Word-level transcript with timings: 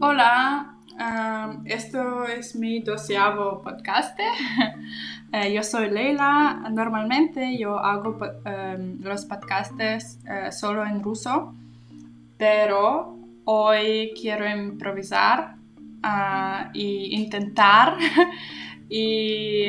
Hola, 0.00 0.74
um, 0.92 1.66
esto 1.66 2.24
es 2.24 2.56
mi 2.56 2.80
doceavo 2.80 3.62
podcast. 3.62 4.18
Eh, 5.32 5.52
yo 5.52 5.62
soy 5.64 5.90
Leila. 5.90 6.68
Normalmente 6.70 7.58
yo 7.58 7.80
hago 7.80 8.16
um, 8.16 9.00
los 9.00 9.24
podcasts 9.24 10.20
eh, 10.24 10.52
solo 10.52 10.86
en 10.86 11.02
ruso, 11.02 11.52
pero 12.38 13.18
hoy 13.44 14.12
quiero 14.18 14.48
improvisar 14.48 15.56
ah, 16.04 16.70
e 16.72 17.08
intentar. 17.10 17.96
y, 18.88 19.66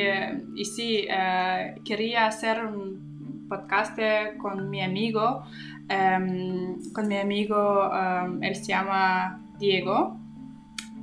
y 0.55 0.65
sí, 0.65 1.07
eh, 1.09 1.81
quería 1.83 2.27
hacer 2.27 2.63
un 2.63 3.47
podcast 3.49 3.97
con 4.37 4.69
mi 4.69 4.83
amigo. 4.83 5.43
em, 5.89 6.91
con 6.93 7.07
mi 7.07 7.17
amigo, 7.17 7.89
em, 7.93 8.43
él 8.43 8.55
se 8.55 8.65
llama 8.67 9.46
Diego. 9.59 10.17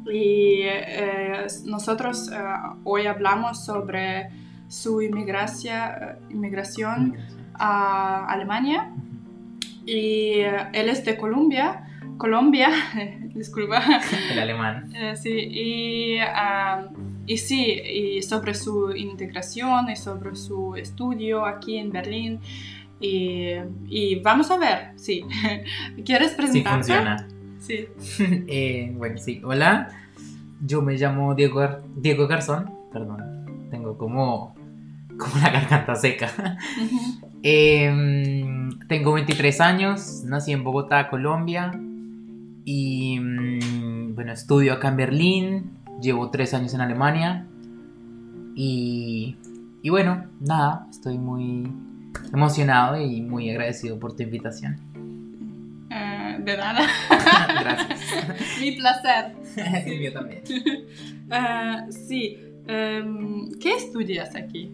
Y 0.06 0.60
eh, 0.62 1.46
nosotros 1.64 2.30
eh, 2.30 2.36
hoy 2.84 3.06
hablamos 3.06 3.64
sobre 3.64 4.28
su 4.68 5.00
inmigracia- 5.02 6.18
inmigración 6.30 7.16
a 7.54 8.26
Alemania. 8.26 8.90
Y 9.86 10.40
eh, 10.40 10.56
él 10.72 10.88
es 10.88 11.04
de 11.04 11.16
Colombia. 11.16 11.80
Colombia, 12.18 12.68
disculpa. 13.34 13.82
El 14.30 14.38
alemán. 14.38 14.90
Eh, 14.94 15.16
sí, 15.16 15.30
y, 15.32 16.18
ah, 16.20 16.86
y 17.26 17.36
sí, 17.38 17.64
y 17.72 18.22
sobre 18.22 18.54
su 18.54 18.92
integración 18.94 19.90
y 19.90 19.96
sobre 19.96 20.36
su 20.36 20.76
estudio 20.76 21.44
aquí 21.44 21.76
en 21.78 21.90
Berlín. 21.90 22.40
Y, 23.00 23.48
y 23.88 24.14
vamos 24.20 24.50
a 24.50 24.56
ver, 24.58 24.92
sí. 24.96 25.24
¿Quieres 26.04 26.30
Sí 26.30 26.36
presentarte? 26.36 26.76
funciona. 26.78 27.28
Sí. 27.66 27.86
Eh, 28.48 28.92
bueno, 28.96 29.18
sí. 29.18 29.40
Hola. 29.44 29.88
Yo 30.66 30.82
me 30.82 30.94
llamo 30.96 31.34
Diego, 31.34 31.60
Gar- 31.60 31.82
Diego 31.96 32.26
Garzón. 32.26 32.70
Perdón. 32.92 33.68
Tengo 33.70 33.98
como, 33.98 34.54
como 35.18 35.36
la 35.42 35.50
garganta 35.50 35.94
seca. 35.94 36.30
Em, 37.46 38.70
tengo 38.88 39.12
23 39.12 39.60
años. 39.60 40.22
Nací 40.24 40.52
en 40.52 40.64
Bogotá, 40.64 41.10
Colombia. 41.10 41.72
Y 42.64 43.18
mm, 43.20 44.14
bueno, 44.14 44.32
estudio 44.32 44.72
acá 44.72 44.88
en 44.88 44.96
Berlín. 44.96 45.70
Llevo 46.00 46.30
3 46.30 46.54
años 46.54 46.72
en 46.74 46.80
Alemania. 46.80 47.46
Y, 48.54 49.36
y 49.82 49.90
bueno, 49.90 50.24
nada. 50.40 50.86
Estoy 50.90 51.18
muy 51.18 51.70
emocionado 52.32 52.98
y 52.98 53.20
muy 53.20 53.50
agradecido 53.50 53.98
por 53.98 54.16
tu 54.16 54.22
invitación. 54.22 54.76
De 56.38 56.56
nada. 56.56 56.86
Gracias. 57.60 58.00
Mi 58.60 58.72
placer. 58.72 59.32
El 59.86 59.98
mío 60.00 60.12
también. 60.12 60.42
Eh, 61.30 61.76
sí. 61.90 62.38
em, 62.66 63.50
¿Qué 63.58 63.74
estudias 63.74 64.34
aquí? 64.36 64.70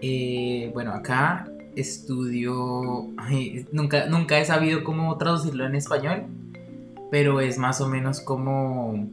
Eh, 0.00 0.70
bueno, 0.74 0.92
acá 0.92 1.48
estudio. 1.76 3.08
ay, 3.16 3.66
nunca, 3.72 4.06
nunca 4.06 4.38
he 4.38 4.44
sabido 4.44 4.84
cómo 4.84 5.16
traducirlo 5.16 5.64
en 5.66 5.74
español, 5.74 6.24
pero 7.10 7.40
es 7.40 7.58
más 7.58 7.80
o 7.80 7.88
menos 7.88 8.20
como 8.20 9.08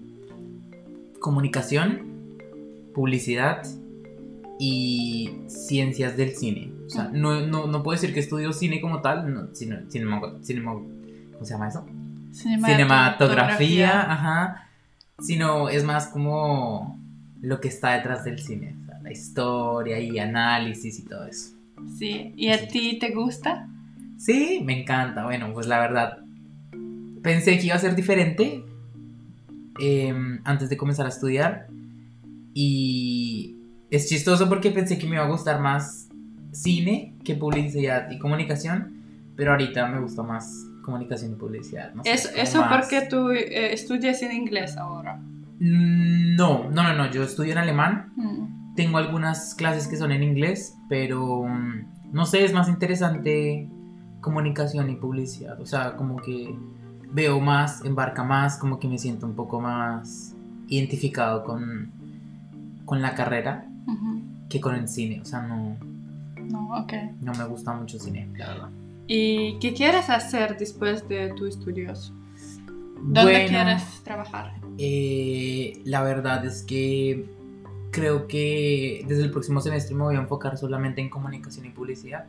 comunicación, 1.19 2.01
publicidad 2.93 3.63
y 4.59 5.29
ciencias 5.47 6.17
del 6.17 6.35
cine. 6.35 6.71
O 6.85 6.89
sea, 6.89 7.09
no, 7.13 7.45
no, 7.45 7.67
no 7.67 7.83
puedo 7.83 7.99
decir 7.99 8.13
que 8.13 8.19
estudio 8.19 8.51
cine 8.51 8.81
como 8.81 9.01
tal, 9.01 9.31
no, 9.33 9.53
sino 9.53 9.77
cinema- 9.89 10.37
cinema- 10.41 10.81
¿cómo 11.39 11.45
se 11.45 11.53
llama 11.53 11.69
eso? 11.69 11.85
Cinematografía, 12.33 14.11
ajá. 14.11 14.67
Sino 15.19 15.69
es 15.69 15.85
más 15.85 16.07
como 16.07 16.99
lo 17.41 17.61
que 17.61 17.69
está 17.69 17.93
detrás 17.93 18.25
del 18.25 18.39
cine, 18.39 18.75
o 18.83 18.85
sea, 18.85 18.99
la 18.99 19.11
historia 19.11 19.99
y 19.99 20.19
análisis 20.19 20.99
y 20.99 21.03
todo 21.03 21.25
eso. 21.25 21.55
Sí. 21.97 22.33
¿Y 22.35 22.49
a 22.49 22.67
ti 22.67 22.99
te 22.99 23.11
gusta? 23.11 23.69
Sí, 24.17 24.61
me 24.65 24.81
encanta. 24.81 25.23
Bueno, 25.23 25.53
pues 25.53 25.65
la 25.65 25.79
verdad, 25.79 26.17
pensé 27.23 27.57
que 27.57 27.67
iba 27.67 27.75
a 27.75 27.79
ser 27.79 27.95
diferente 27.95 28.65
em, 29.79 30.41
antes 30.43 30.69
de 30.69 30.75
comenzar 30.75 31.05
a 31.05 31.09
estudiar. 31.09 31.67
Y 32.53 33.55
es 33.89 34.09
chistoso 34.09 34.49
porque 34.49 34.71
pensé 34.71 34.99
que 34.99 35.07
me 35.07 35.15
iba 35.15 35.23
a 35.23 35.29
gustar 35.29 35.61
más 35.61 36.09
cine 36.51 37.13
que 37.23 37.35
publicidad 37.35 38.11
y 38.11 38.19
comunicación. 38.19 38.93
Pero 39.37 39.51
ahorita 39.51 39.87
me 39.87 40.01
gusta 40.01 40.21
más 40.21 40.68
comunicación 40.89 41.31
y 41.31 41.35
publicidad. 41.35 41.93
no 41.93 42.03
sé, 42.03 42.11
Es- 42.13 42.33
eso 42.35 42.61
más- 42.61 42.75
porque 42.75 43.07
tú 43.09 43.29
eh, 43.31 43.73
estudias 43.73 44.21
en 44.21 44.31
inglés 44.31 44.77
ahora. 44.77 45.17
Mm, 45.59 46.35
No, 46.35 46.69
no, 46.69 46.83
no, 46.83 46.93
no. 46.95 47.11
Yo 47.11 47.23
estudio 47.23 47.51
en 47.51 47.57
alemán. 47.57 48.11
Mm. 48.15 48.75
Tengo 48.75 48.97
algunas 48.97 49.55
clases 49.55 49.87
que 49.87 49.97
son 49.97 50.11
en 50.11 50.23
inglés, 50.23 50.75
pero 50.87 51.43
mm, 51.45 52.11
no 52.13 52.25
sé, 52.25 52.45
es 52.45 52.53
más 52.53 52.69
interesante 52.69 53.67
comunicación 54.21 54.89
y 54.89 54.95
publicidad. 54.95 55.59
O 55.61 55.65
sea, 55.65 55.95
como 55.95 56.17
que 56.17 56.55
veo 57.11 57.39
más, 57.39 57.83
embarca 57.83 58.23
más, 58.23 58.57
como 58.57 58.79
que 58.79 58.87
me 58.87 58.97
siento 58.97 59.25
un 59.25 59.35
poco 59.35 59.59
más 59.59 60.35
identificado 60.67 61.43
con, 61.43 61.91
con 62.85 63.01
la 63.01 63.15
carrera 63.15 63.65
que 64.49 64.59
con 64.61 64.75
el 64.75 64.87
cine. 64.87 65.19
O 65.21 65.25
sea, 65.25 65.41
no, 65.41 65.75
No, 66.49 66.69
ok. 66.81 66.93
no 67.21 67.33
me 67.33 67.43
gusta 67.45 67.73
mucho 67.73 67.97
el 67.97 68.01
cine, 68.03 68.29
la 68.37 68.47
verdad. 68.47 68.69
¿Y 69.11 69.57
qué 69.59 69.73
quieres 69.73 70.09
hacer 70.09 70.55
después 70.57 71.07
de 71.09 71.29
tus 71.33 71.49
estudios? 71.49 72.13
¿Dónde 73.01 73.23
Bueno, 73.23 73.47
quieres 73.49 73.83
trabajar? 74.03 74.53
eh, 74.77 75.81
la 75.85 76.03
verdad 76.03 76.45
es 76.45 76.61
que 76.63 77.25
creo 77.91 78.27
que 78.27 79.03
desde 79.07 79.23
el 79.23 79.31
próximo 79.31 79.61
semestre 79.61 79.95
me 79.95 80.03
voy 80.03 80.15
a 80.15 80.19
enfocar 80.19 80.57
solamente 80.59 81.01
en 81.01 81.09
comunicación 81.09 81.65
y 81.65 81.69
publicidad. 81.69 82.25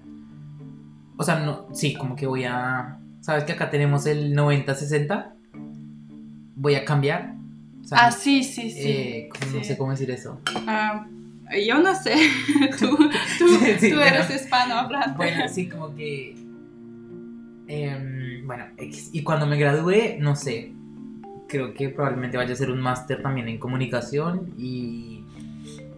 O 1.18 1.22
sea, 1.22 1.38
no, 1.40 1.66
sí, 1.74 1.92
como 1.94 2.16
que 2.16 2.26
voy 2.26 2.44
a... 2.44 2.98
¿Sabes 3.20 3.44
que 3.44 3.52
acá 3.52 3.68
tenemos 3.68 4.06
el 4.06 4.34
90-60? 4.34 5.32
Voy 6.56 6.74
a 6.76 6.84
cambiar. 6.86 7.34
Ah, 7.92 8.10
sí, 8.10 8.42
sí, 8.42 8.70
sí. 8.70 8.80
eh, 8.88 9.28
no 9.54 9.62
sé 9.62 9.76
cómo 9.76 9.90
decir 9.90 10.10
eso. 10.10 10.40
Ah, 10.66 11.06
yo 11.66 11.78
no 11.82 11.94
sé. 11.94 12.14
tú 12.78 12.96
tú, 13.38 13.48
Sí, 13.78 13.90
tú 13.90 13.96
bueno. 13.96 14.02
eres 14.16 14.30
hispano 14.34 14.74
hablante. 14.76 15.16
Bueno, 15.18 15.46
sí, 15.48 15.68
como 15.68 15.94
que... 15.94 16.34
em, 17.70 18.46
bueno, 18.46 18.64
y 18.78 19.22
cuando 19.22 19.46
me 19.46 19.56
gradúe, 19.58 20.18
no 20.18 20.34
sé, 20.36 20.72
creo 21.48 21.72
que 21.74 21.88
probablemente 21.88 22.36
vaya 22.36 22.50
a 22.50 22.52
hacer 22.54 22.70
un 22.70 22.80
máster 22.80 23.22
también 23.22 23.48
en 23.48 23.58
comunicación 23.58 24.52
y, 24.58 25.24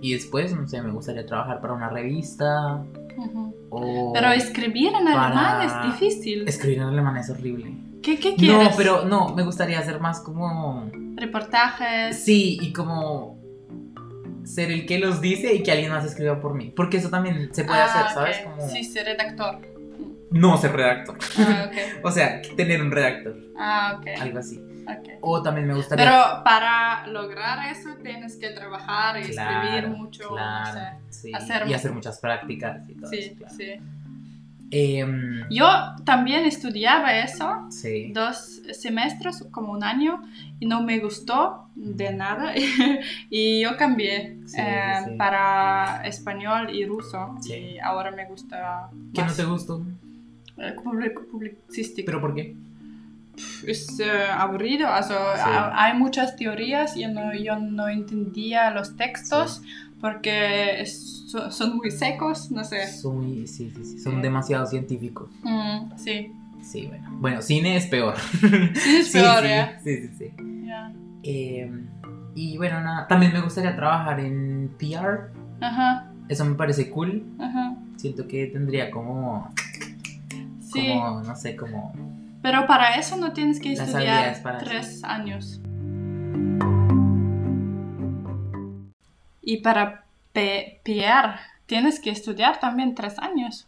y 0.01 0.13
después, 0.13 0.55
no 0.55 0.67
sé, 0.69 0.81
me 0.83 0.91
gustaría 0.91 1.25
trabajar 1.27 1.61
para 1.61 1.75
una 1.75 1.89
revista 1.89 2.83
Ujú. 3.17 3.55
o... 3.71 4.13
Pero 4.13 4.29
escribir 4.33 4.89
en 4.99 5.09
alemán 5.09 5.63
es 5.67 5.93
difícil. 5.93 6.47
Escribir 6.49 6.79
en 6.79 6.85
alemán 6.85 7.17
es 7.17 7.31
horrible. 7.31 7.73
¿Qué, 8.03 8.19
qué 8.19 8.35
quieres? 8.35 8.71
No, 8.71 8.77
pero 8.77 9.05
no, 9.05 9.35
me 9.35 9.45
gustaría 9.45 9.79
hacer 9.79 10.01
más 10.01 10.21
como... 10.21 10.91
Reportajes. 11.15 12.19
Sí, 12.25 12.59
y 12.61 12.73
como 12.73 13.41
ser 14.45 14.73
el 14.73 14.87
que 14.87 14.99
los 14.99 15.21
dice 15.21 15.55
y 15.55 15.63
que 15.63 15.71
alguien 15.71 15.93
más 15.93 16.05
escriba 16.05 16.41
por 16.41 16.55
mí. 16.55 16.73
Porque 16.75 16.97
eso 16.97 17.11
también 17.11 17.55
se 17.55 17.63
puede 17.65 17.79
Ah, 17.79 17.85
hacer, 17.85 18.15
¿sabes? 18.15 18.37
ok. 18.45 18.57
Como... 18.57 18.69
Sí, 18.69 18.83
sí, 18.83 18.99
redactor. 18.99 19.61
No 20.33 20.57
ser 20.57 20.73
redactor. 20.73 21.19
Ah. 21.39 21.67
O 22.03 22.11
sea, 22.11 22.41
tener 22.57 22.81
un 22.83 22.91
redactor, 22.91 23.37
Ah, 23.59 23.97
ok. 23.99 24.07
algo 24.21 24.39
así. 24.39 24.61
O 25.21 25.41
también 25.43 25.69
me 25.69 25.75
gustaría... 25.75 26.05
Pero 26.05 26.43
para 26.45 27.07
lograr 27.07 27.71
eso 27.71 27.91
tienes 28.03 28.37
que 28.37 28.51
trabajar 28.51 29.21
y 29.21 29.31
Claro, 29.31 29.63
escribir 29.63 29.89
mucho. 29.97 30.29
claro, 30.31 30.71
o 30.71 30.73
sea, 30.73 30.99
sí, 31.11 31.33
hacer- 31.33 31.69
y 31.69 31.75
hacer 31.75 31.93
muchas 31.93 32.19
prácticas 32.19 32.89
y 32.89 32.95
todo 32.95 33.09
sí, 33.11 33.19
eso, 33.19 33.35
claro. 33.37 33.55
sí. 33.57 33.73
Em, 34.75 35.45
Yo 35.51 35.69
también 36.05 36.47
estudiaba 36.47 37.15
eso 37.19 37.67
sí. 37.71 38.11
dos 38.15 38.63
semestres, 38.73 39.45
como 39.51 39.73
un 39.73 39.85
año, 39.85 40.23
y 40.59 40.67
no 40.67 40.83
me 40.83 40.99
gustó 40.99 41.69
de 41.77 42.11
nada. 42.13 42.55
y 43.31 43.61
yo 43.61 43.77
cambié 43.77 44.39
Sí, 44.47 44.57
eh, 44.59 44.95
sí. 45.05 45.11
para 45.19 46.03
español 46.07 46.75
y 46.75 46.87
ruso. 46.87 47.35
Y 47.45 47.79
ahora 47.81 48.11
me 48.13 48.25
gusta 48.27 48.89
¿Qué 49.15 49.23
no 49.23 49.33
te 49.33 49.45
gustó? 49.45 49.85
Eh, 50.59 50.75
public- 50.83 51.27
publicística. 51.31 52.07
¿Pero 52.07 52.21
por 52.21 52.35
qué? 52.35 52.57
es 53.67 53.99
eh, 53.99 54.11
aburrido, 54.31 54.89
also, 54.89 55.15
ha- 55.15 55.85
hay 55.85 55.97
muchas 55.99 56.37
teorías 56.37 56.97
y 56.97 57.07
no, 57.07 57.33
yo 57.35 57.59
no 57.59 57.89
entendía 57.89 58.71
los 58.71 58.97
textos 58.97 59.63
porque 60.01 60.81
es- 60.83 61.25
so- 61.31 61.51
son 61.51 61.77
muy 61.77 61.91
secos, 61.91 62.51
no 62.51 62.63
sé. 62.65 62.87
Son 62.89 63.17
muy, 63.19 63.47
sí, 63.47 63.73
sí, 63.75 63.85
sí, 63.85 63.99
son 64.01 64.17
Sí. 64.17 64.21
demasiado 64.21 64.67
científicos. 64.67 65.31
Mm, 65.43 65.97
sí, 65.97 66.33
Sí, 66.63 66.87
bueno. 66.87 67.09
Bueno, 67.19 67.43
cine 67.43 67.77
es 67.77 67.87
peor. 67.87 68.15
sí 68.75 68.97
es 68.99 69.07
Sí, 69.11 69.19
peor, 69.19 69.43
sí, 69.43 69.49
¿eh? 69.49 69.77
sí, 69.83 69.97
sí, 69.97 70.15
sí. 70.19 70.65
Ya. 70.67 70.93
Em, 71.25 71.87
y 72.37 72.57
bueno, 72.57 72.81
nada, 72.83 73.09
también 73.09 73.33
me 73.33 73.41
gustaría 73.41 73.75
trabajar 73.75 74.21
en 74.21 74.71
PR. 74.79 75.31
Ajá, 75.61 76.13
Eso 76.29 76.45
me 76.45 76.55
parece 76.55 76.89
cool. 76.91 77.25
ajá. 77.41 77.75
Siento 77.97 78.29
que 78.29 78.47
tendría 78.47 78.91
como, 78.93 79.53
Sí. 80.73 80.95
No 80.95 81.37
sé, 81.37 81.57
como... 81.57 81.93
Pero 82.43 82.67
para 82.67 82.97
eso 82.97 83.17
no 83.17 83.33
tienes 83.33 83.61
que 83.61 83.73
estudiar 83.73 84.43
para 84.43 84.59
tres 84.59 85.05
años. 85.05 85.61
Y 89.43 89.59
para 89.59 90.05
PR 90.33 91.39
tienes 91.67 92.01
que 92.01 92.11
estudiar 92.11 92.59
también 92.59 92.95
tres 92.95 93.19
años. 93.19 93.67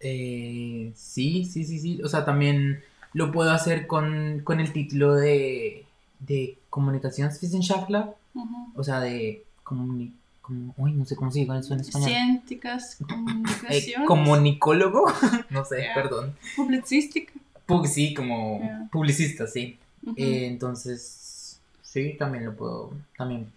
Eh, 0.00 0.92
sí, 0.94 1.44
sí, 1.44 1.64
sí, 1.64 1.78
sí. 1.78 2.02
O 2.02 2.08
sea, 2.08 2.24
también 2.24 2.82
lo 3.12 3.30
puedo 3.30 3.50
hacer 3.50 3.86
con, 3.86 4.40
con 4.44 4.60
el 4.60 4.72
título 4.72 5.14
de, 5.14 5.84
de 6.20 6.56
Comunicación 6.70 7.28
uh 7.28 7.30
-huh. 7.30 8.72
o 8.74 8.84
sea, 8.84 9.00
de 9.00 9.44
comunicación 9.62 10.23
como, 10.44 10.74
uy, 10.76 10.92
no 10.92 11.04
sé 11.06 11.16
cómo 11.16 11.30
se 11.30 11.40
dice 11.40 11.58
eso 11.58 11.74
en 11.74 11.80
español. 11.80 12.08
Científicas, 12.10 12.98
Eh, 13.00 13.06
comunicaciones, 13.08 14.06
comunicólogo, 14.08 15.06
no 15.50 15.64
sé, 15.64 15.86
perdón. 15.94 16.36
publicística. 16.54 17.32
Pu- 17.66 17.86
sí, 17.86 18.12
como 18.14 18.88
publicista, 18.92 19.46
sí. 19.46 19.78
Eh, 20.16 20.46
entonces, 20.46 21.58
sí, 21.82 22.14
también 22.18 22.44
lo 22.44 22.54
puedo, 22.54 22.92
también 23.16 23.50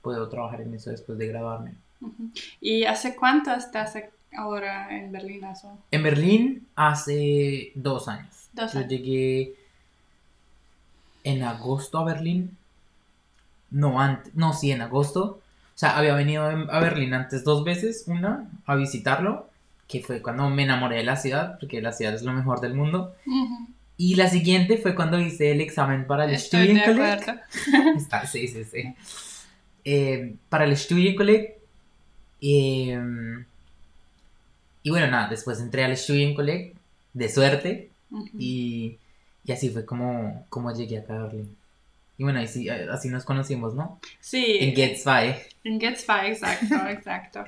puedo 0.00 0.26
trabajar 0.30 0.62
en 0.62 0.72
eso 0.74 0.90
después 0.90 1.18
de 1.18 1.26
graduarme. 1.28 1.74
¿Y 2.62 2.84
hace 2.84 3.14
cuánto 3.14 3.52
estás 3.52 3.94
ahora 4.36 4.88
en 4.98 5.12
Berlín? 5.12 5.44
Aso? 5.44 5.76
En 5.90 6.02
Berlín 6.02 6.66
hace 6.74 7.72
dos 7.74 8.08
años. 8.08 8.48
Dos 8.54 8.72
Yo 8.72 8.78
años. 8.78 8.90
llegué 8.90 9.54
en 11.24 11.42
agosto 11.42 11.98
a 11.98 12.04
Berlín. 12.04 12.56
No, 13.70 14.00
antes, 14.00 14.34
no, 14.34 14.54
sí, 14.54 14.70
en 14.72 14.80
agosto. 14.80 15.40
Sea, 15.82 15.98
había 15.98 16.14
venido 16.14 16.48
en- 16.48 16.70
a 16.70 16.78
Berlín 16.78 17.12
antes 17.12 17.42
dos 17.42 17.64
veces. 17.64 18.04
Una, 18.06 18.48
a 18.66 18.76
visitarlo, 18.76 19.48
que 19.88 20.00
fue 20.00 20.22
cuando 20.22 20.48
me 20.48 20.62
enamoré 20.62 20.98
de 20.98 21.02
la 21.02 21.16
ciudad, 21.16 21.58
porque 21.58 21.82
la 21.82 21.92
ciudad 21.92 22.14
es 22.14 22.22
lo 22.22 22.32
mejor 22.32 22.60
del 22.60 22.74
mundo. 22.74 23.16
Ujú. 23.26 23.66
Y 23.96 24.14
la 24.14 24.28
siguiente 24.28 24.78
fue 24.78 24.94
cuando 24.94 25.18
hice 25.18 25.50
el 25.50 25.60
examen 25.60 26.06
para 26.06 26.24
el 26.26 26.34
Estoy 26.34 26.78
acuerdo. 26.78 27.40
Está, 27.96 28.26
sí, 28.26 28.46
sí, 28.46 28.62
sí. 28.64 28.94
Eh, 29.84 30.36
para 30.48 30.64
el 30.66 30.76
Studienkolleg. 30.76 31.58
eh, 32.40 33.44
y 34.84 34.90
bueno, 34.90 35.08
nada, 35.08 35.28
después 35.28 35.60
entré 35.60 35.84
al 35.84 35.96
Studienkolleg 35.96 36.74
de 37.12 37.28
suerte. 37.28 37.90
Ujú. 38.10 38.28
Y, 38.38 38.98
y 39.44 39.52
así 39.52 39.68
fue 39.70 39.84
como, 39.84 40.46
como 40.48 40.72
llegué 40.72 40.98
acá 40.98 41.14
a 41.16 41.22
Berlín. 41.24 41.56
Y 42.22 42.24
bueno, 42.24 42.38
así, 42.38 42.68
así 42.68 43.08
nos 43.08 43.24
conocimos, 43.24 43.74
¿no? 43.74 43.98
Sí, 44.20 44.58
En 44.60 44.76
Get 44.76 45.02
2. 45.04 45.06
en 45.64 45.80
Get 45.80 45.98
2, 46.06 46.08
exacto, 46.26 46.76
exacto. 46.88 47.44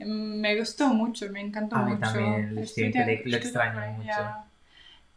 Me 0.00 0.54
gustó 0.58 0.88
mucho, 0.92 1.30
me 1.30 1.40
encantó 1.40 1.76
A 1.76 1.84
mí 1.86 1.92
mucho. 1.92 2.12
también, 2.12 2.54
lo 2.54 2.60
extraño 3.38 3.92
mucho. 3.92 4.12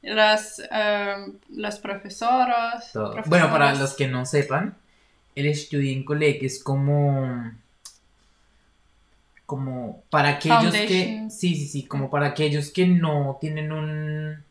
Los, 0.01 0.59
em. 0.71 1.33
Todo. 1.49 1.81
profesoras. 1.81 2.91
Bueno, 3.25 3.51
para 3.51 3.75
los 3.75 3.95
que 3.95 4.07
no 4.07 4.25
sepan, 4.25 4.77
el 5.35 5.53
Studienkolleg 5.53 6.45
es 6.45 6.63
como. 6.63 7.51
Como 9.45 10.03
para 10.09 10.29
aquellos 10.29 10.73
que. 10.73 11.27
Sí, 11.29 11.55
sí, 11.55 11.67
sí, 11.67 11.83
como 11.83 12.09
para 12.09 12.27
aquellos 12.27 12.71
que 12.71 12.87
no 12.87 13.39
tienen 13.41 13.73
un, 13.73 14.41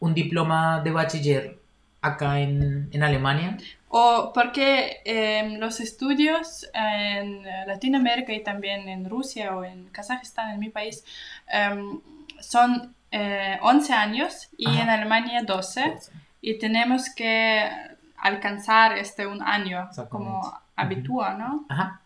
un 0.00 0.14
diploma 0.14 0.80
de 0.82 0.90
bachiller 0.90 1.58
acá 2.00 2.40
en, 2.40 2.88
en 2.90 3.02
Alemania. 3.04 3.56
O 3.96 4.32
porque 4.32 5.02
em, 5.04 5.60
los 5.60 5.78
estudios 5.78 6.66
en 6.74 7.44
Latinoamérica 7.64 8.32
y 8.32 8.42
también 8.42 8.88
en 8.88 9.08
Rusia 9.08 9.54
o 9.56 9.62
en 9.62 9.86
Kazajistán, 9.90 10.50
en 10.50 10.58
mi 10.58 10.68
país, 10.68 11.04
em, 11.46 12.00
son 12.40 12.92
eh, 13.12 13.56
11 13.62 13.92
años 13.92 14.48
y 14.56 14.66
Ajá. 14.66 14.82
en 14.82 14.90
Alemania 14.90 15.42
12. 15.44 15.96
Y 16.40 16.58
tenemos 16.58 17.08
que 17.14 17.70
alcanzar 18.16 18.98
este 18.98 19.28
un 19.28 19.40
año 19.40 19.88
como 20.08 20.42
habitúa, 20.74 21.34
¿no? 21.34 21.64
Ajá. 21.68 22.00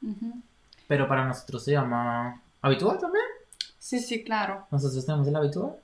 Pero 0.88 1.08
para 1.08 1.24
nosotros 1.24 1.64
se 1.64 1.72
llama. 1.72 2.38
¿Habitual 2.60 2.98
también? 2.98 3.24
Sí, 3.78 3.98
sí, 3.98 4.22
claro. 4.22 4.66
Nosotros 4.70 5.06
tenemos 5.06 5.26
el 5.26 5.36
habitual. 5.36 5.74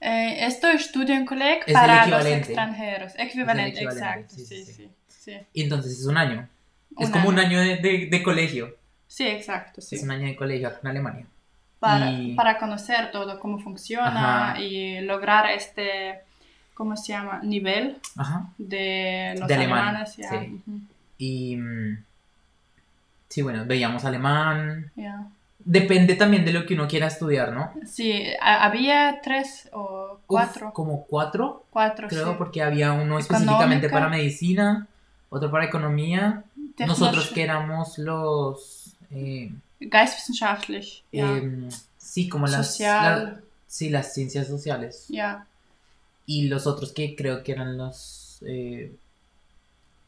Eh, 0.00 0.46
esto 0.46 0.68
es 0.68 0.86
Studienkolleg 0.86 1.60
Es 1.62 1.68
el 1.68 1.74
para 1.74 2.06
los 2.06 2.24
extranjeros. 2.26 3.12
Equivalente, 3.18 3.78
equivalente, 3.78 4.04
exacto. 4.04 4.34
sí, 4.34 4.44
Sí, 4.64 4.90
sí, 5.08 5.32
entonces 5.54 5.98
es 5.98 6.06
un 6.06 6.16
año. 6.18 6.48
es 6.98 7.06
Un 7.06 7.12
como 7.12 7.28
un 7.30 7.38
año. 7.38 7.58
año 7.58 7.60
de, 7.60 7.76
de- 7.76 8.06
de 8.10 8.22
colegio. 8.22 8.76
Sí, 9.08 9.26
exacto, 9.26 9.80
sí. 9.80 9.96
Es 9.96 10.02
un 10.02 10.10
año 10.10 10.26
de 10.26 10.36
colegio 10.36 10.72
en 10.82 10.86
Alemania. 10.88 11.26
para, 11.80 12.10
Y- 12.10 12.34
para 12.34 12.58
conocer 12.58 13.10
todo, 13.10 13.38
cómo 13.38 13.58
funciona 13.58 14.52
Ajá. 14.52 14.60
y 14.60 15.00
lograr 15.02 15.50
este, 15.50 16.20
¿cómo 16.74 16.96
se 16.96 17.12
llama? 17.12 17.40
Nivel 17.42 17.98
Ajá. 18.16 18.46
de 18.58 19.34
los 19.38 19.46
De 19.48 19.54
alemanes. 19.54 20.12
sí. 20.12 20.22
ujú, 20.24 20.80
Y. 21.18 21.56
mm, 21.56 22.04
Sí, 23.28 23.42
bueno, 23.42 23.64
veíamos 23.66 24.04
alemán. 24.04 24.90
ya. 24.94 25.26
Depende 25.68 26.14
también 26.14 26.44
de 26.44 26.52
lo 26.52 26.64
que 26.64 26.74
uno 26.74 26.86
quiera 26.86 27.08
estudiar, 27.08 27.52
¿no? 27.52 27.72
Sí, 27.84 28.22
ha- 28.40 28.64
había 28.64 29.20
tres 29.20 29.68
o 29.72 30.12
Uf, 30.14 30.20
cuatro. 30.26 30.72
como 30.72 31.04
cuatro, 31.06 31.64
cuatro, 31.70 32.06
creo, 32.08 32.30
sí. 32.30 32.34
porque 32.38 32.62
había 32.62 32.92
uno 32.92 33.18
específicamente 33.18 33.86
Económica. 33.86 33.90
para 33.90 34.08
medicina, 34.08 34.86
otro 35.28 35.50
para 35.50 35.64
economía. 35.64 36.44
Nosotros 36.78 37.30
que 37.34 37.42
éramos 37.42 37.98
los. 37.98 38.94
eh, 39.10 39.50
Geistwissenschaftlich, 39.80 41.02
em, 41.12 41.68
sí, 41.98 42.28
como 42.28 42.46
las. 42.46 42.78
La- 42.80 43.40
sí, 43.66 43.90
las 43.90 44.14
ciencias 44.14 44.46
sociales. 44.46 45.06
ja. 45.12 45.46
Y 46.28 46.46
los 46.48 46.66
otros 46.68 46.92
que 46.92 47.14
creo 47.16 47.42
que 47.42 47.52
eran 47.52 47.76
los. 47.76 48.38
eh, 48.46 48.94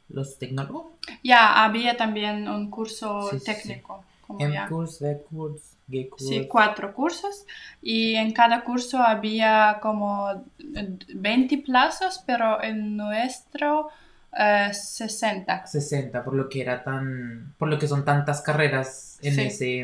los 0.08 0.38
tecnólogos. 0.38 0.86
Ya, 1.22 1.64
había 1.64 1.96
también 1.96 2.48
un 2.48 2.70
curso 2.70 3.28
Sí, 3.30 3.38
sí. 3.40 3.44
Técnico. 4.28 4.36
Como 4.36 4.52
ya. 4.52 4.62
M-Kurs, 4.64 5.00
V-Kurs, 5.00 5.62
G-Kurs. 5.88 6.28
Sí, 6.28 6.46
cuatro 6.46 6.92
cursos 6.94 7.46
y 7.82 8.14
en 8.14 8.32
cada 8.32 8.62
curso 8.62 8.98
había 8.98 9.78
como 9.80 10.30
eh, 10.74 10.96
20 11.14 11.58
plazos, 11.58 12.22
pero 12.26 12.62
en 12.62 12.96
nuestro 12.96 13.88
eh, 14.38 14.68
60. 14.72 15.66
60, 15.66 16.22
por 16.24 16.34
lo 16.34 16.48
que 16.48 16.60
era 16.60 16.84
tan. 16.84 17.54
Por 17.58 17.68
lo 17.68 17.78
que 17.78 17.88
son 17.88 18.04
tantas 18.04 18.40
carreras 18.42 19.18
en 19.22 19.34
Sí. 19.34 19.40
ese. 19.42 19.80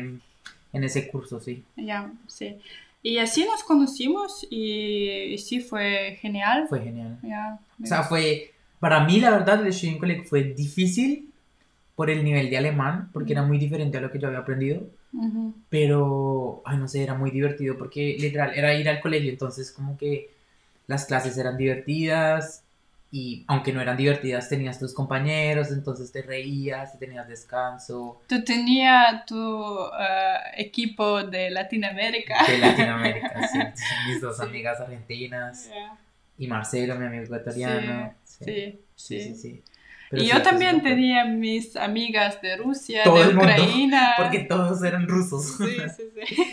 En 0.73 0.83
ese 0.83 1.07
curso, 1.09 1.39
sí. 1.39 1.63
Ya, 1.77 2.11
sí. 2.27 2.57
Y 3.01 3.17
así 3.19 3.45
nos 3.45 3.63
conocimos 3.63 4.45
y, 4.49 5.33
y 5.33 5.37
sí 5.37 5.61
fue 5.61 6.17
genial. 6.21 6.65
Fue 6.67 6.81
genial. 6.81 7.17
Ya, 7.23 7.59
O 7.81 7.85
sea, 7.85 8.03
fue. 8.03 8.51
Para 8.79 9.03
mí, 9.05 9.19
la 9.21 9.31
verdad, 9.31 9.65
el 9.65 9.73
Studienkolleg 9.73 10.27
fue 10.27 10.43
difícil 10.43 11.29
por 11.95 12.09
el 12.09 12.23
nivel 12.23 12.49
de 12.49 12.57
alemán, 12.57 13.09
porque 13.13 13.33
era 13.33 13.43
muy 13.43 13.57
diferente 13.57 13.97
a 13.97 14.01
lo 14.01 14.11
que 14.11 14.19
yo 14.19 14.27
había 14.27 14.39
aprendido. 14.39 14.81
Pero, 15.69 16.61
ay, 16.65 16.77
no 16.77 16.87
sé, 16.87 17.03
era 17.03 17.15
muy 17.15 17.31
divertido 17.31 17.77
porque 17.77 18.15
literal 18.19 18.51
era 18.55 18.73
ir 18.75 18.87
al 18.89 18.99
colegio, 19.01 19.29
entonces 19.31 19.71
como 19.71 19.97
que 19.97 20.29
las 20.87 21.05
clases 21.05 21.37
eran 21.37 21.57
divertidas 21.57 22.63
y 23.11 23.43
aunque 23.47 23.71
no 23.73 23.81
eran 23.81 23.97
divertidas 23.97 24.49
tenías 24.49 24.77
tus 24.79 24.93
compañeros, 24.93 25.71
entonces 25.71 26.11
te 26.11 26.21
reías, 26.21 26.97
tenías 26.99 27.27
descanso 27.27 28.21
Tú 28.27 28.43
tenías 28.43 29.25
tu 29.25 29.79
eh, 29.99 30.37
equipo 30.57 31.23
de 31.23 31.49
Latinoamérica. 31.49 32.45
de 32.45 32.57
Latinoamérica, 32.57 33.47
sí, 33.51 33.59
mis 34.07 34.21
dos 34.21 34.37
Sí. 34.37 34.43
amigas 34.43 34.79
argentinas 34.81 35.69
y 36.37 36.47
Marcelo, 36.47 36.95
mi 36.95 37.05
amigo 37.05 37.23
ecuatoriano. 37.23 38.13
Sí, 38.23 38.79
sí. 38.95 39.19
sí, 39.21 39.35
sí. 39.35 39.63
Pero 40.09 40.21
Y 40.21 40.25
sí, 40.27 40.31
yo 40.31 40.41
también 40.41 40.81
tenía 40.81 41.25
mis 41.25 41.75
amigas 41.75 42.41
de 42.41 42.57
Rusia, 42.57 43.03
Todo 43.03 43.15
de 43.17 43.21
el 43.29 43.35
mundo, 43.35 43.51
Ucrania. 43.51 44.13
Porque 44.17 44.39
todos 44.39 44.83
eran 44.83 45.07
rusos. 45.07 45.57
Sí, 45.57 45.77
sí, 45.95 46.03
sí. 46.27 46.43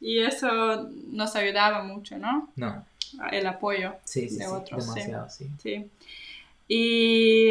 Y 0.00 0.18
eso 0.20 0.90
nos 1.08 1.34
ayudaba 1.36 1.82
mucho, 1.84 2.18
¿no? 2.18 2.50
No, 2.56 2.84
El 3.32 3.46
apoyo. 3.46 3.94
sí, 4.04 4.28
sí, 4.28 4.36
De 4.38 4.44
sí, 4.44 4.50
otros, 4.50 4.84
sí. 4.84 4.90
demasiado, 4.90 5.30
sí. 5.30 5.50
Sí. 5.62 5.86
Y, 6.68 7.50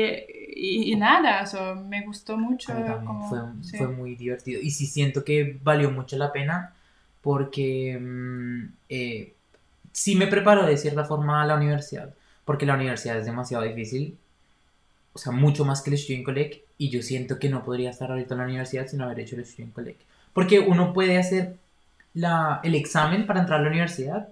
y, 0.55 0.91
y 0.91 0.95
nada, 0.95 1.41
eso 1.41 1.75
me 1.75 2.01
gustó 2.05 2.37
mucho. 2.37 2.73
Como- 3.05 3.29
fue, 3.29 3.39
fue 3.77 3.87
muy 3.87 4.15
divertido. 4.15 4.61
Y 4.61 4.71
sí 4.71 4.85
siento 4.85 5.23
que 5.23 5.57
valió 5.63 5.89
mucho 5.91 6.17
la 6.17 6.31
pena 6.33 6.73
porque 7.21 7.97
mm, 7.99 8.63
eh, 8.89 9.33
sí 9.91 10.15
me 10.15 10.27
preparó 10.27 10.65
de 10.65 10.77
cierta 10.77 11.05
forma 11.05 11.41
a 11.41 11.45
la 11.45 11.55
universidad. 11.55 12.13
Porque 12.43 12.65
la 12.65 12.75
universidad 12.75 13.17
es 13.17 13.25
demasiado 13.25 13.63
difícil. 13.63 14.17
O 15.15 15.17
sea, 15.17 15.31
mucho 15.31 15.63
más 15.65 15.81
que 15.81 15.89
el 15.91 15.98
Studienkolleg. 15.98 16.63
Y 16.77 16.89
yo 16.89 17.01
siento 17.01 17.39
que 17.39 17.50
no 17.50 17.63
podría 17.63 17.89
estar 17.89 18.12
ahorita 18.12 18.34
en 18.34 18.39
la 18.39 18.45
universidad 18.45 18.86
sin 18.88 19.01
haber 19.01 19.19
hecho 19.22 19.38
el 19.38 19.45
Studienkolleg. 19.45 19.98
Porque 20.34 20.60
uno 20.60 20.91
puede 20.93 21.17
hacer 21.17 21.57
la, 22.13 22.60
el 22.63 22.75
examen 22.75 23.25
para 23.25 23.39
entrar 23.39 23.60
a 23.62 23.63
la 23.63 23.69
universidad 23.69 24.27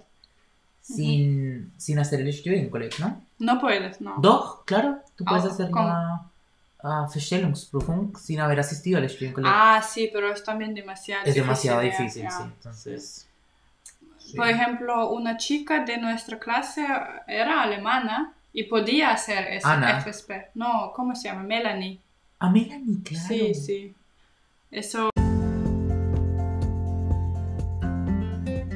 sin, 0.82 1.72
sin 1.78 1.98
hacer 1.98 2.20
el 2.20 2.32
Studienkolleg, 2.32 3.00
¿no? 3.00 3.22
No 3.38 3.58
puedes, 3.58 4.00
no. 4.02 4.16
Doch, 4.20 4.64
claro. 4.66 4.98
Tú 5.16 5.24
puedes 5.24 5.44
Ah, 5.44 5.48
hacer 5.48 5.70
¿cómo? 5.70 5.88
la 6.82 7.08
Verstellungsprüfung 7.12 8.18
sin 8.18 8.40
haber 8.40 8.60
asistido 8.60 8.98
al 8.98 9.08
Studienkolleg. 9.08 9.50
Ah, 9.52 9.82
sí, 9.82 10.10
pero 10.12 10.30
es 10.30 10.44
también 10.44 10.74
demasiado 10.74 11.24
es 11.24 11.34
demasiado 11.34 11.80
difícil, 11.80 12.28
sí. 12.30 12.42
Entonces. 12.42 13.26
sí. 14.18 14.36
Por 14.36 14.48
ejemplo, 14.48 15.10
una 15.10 15.38
chica 15.38 15.82
de 15.84 15.96
nuestra 15.96 16.38
clase 16.38 16.86
era 17.26 17.62
alemana 17.62 18.33
y 18.56 18.62
podía 18.62 19.10
hacer 19.10 19.48
ese 19.48 19.66
Ana. 19.66 20.00
FSP. 20.00 20.52
No, 20.54 20.92
¿cómo 20.94 21.16
se 21.16 21.26
llama? 21.26 21.42
Melanie. 21.42 22.00
Ah, 22.38 22.48
Melanie, 22.48 23.02
claro. 23.02 23.26
Sí, 23.26 23.52
sí. 23.52 23.94
Eso. 24.70 25.10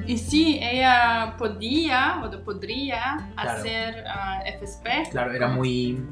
Y 0.04 0.18
sí, 0.18 0.58
ella 0.61 1.37
podía 1.38 2.20
o 2.25 2.44
podría 2.44 3.30
claro. 3.37 3.50
hacer 3.50 4.04
ah, 4.08 4.42
uh, 4.42 4.58
FSP. 4.58 5.11
Claro, 5.12 5.32
era 5.32 5.47
muy 5.47 6.02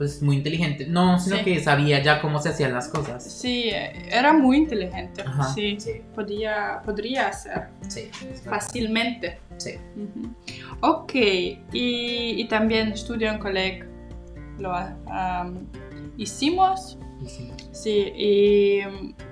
pues, 0.00 0.22
muy 0.22 0.36
inteligente. 0.36 0.86
No, 0.86 1.18
sino 1.20 1.36
Sí. 1.36 1.44
que 1.44 1.60
sabía 1.62 2.02
ya 2.02 2.22
cómo 2.22 2.40
se 2.40 2.48
hacían 2.48 2.72
las 2.72 2.88
cosas. 2.88 3.22
Sí, 3.22 3.64
eh, 3.68 4.08
era 4.10 4.32
muy 4.32 4.56
inteligente. 4.56 5.20
Ajá, 5.20 5.52
Sí, 5.52 5.76
sí, 5.78 6.00
podía, 6.14 6.80
podría 6.86 7.28
hacer 7.28 7.68
sí. 7.86 8.08
fácilmente. 8.48 9.38
Sí. 9.58 9.72
Ujú. 9.96 10.34
Ok, 10.80 11.14
y, 11.14 11.60
y 12.40 12.48
también 12.48 12.92
estudio 12.92 13.30
en 13.30 13.38
colegio. 13.40 13.84
Lo 14.58 14.72
ah, 14.72 15.50
hicimos. 16.16 16.98
Sí. 17.26 17.52
Sí, 17.70 18.12
y, 18.16 18.80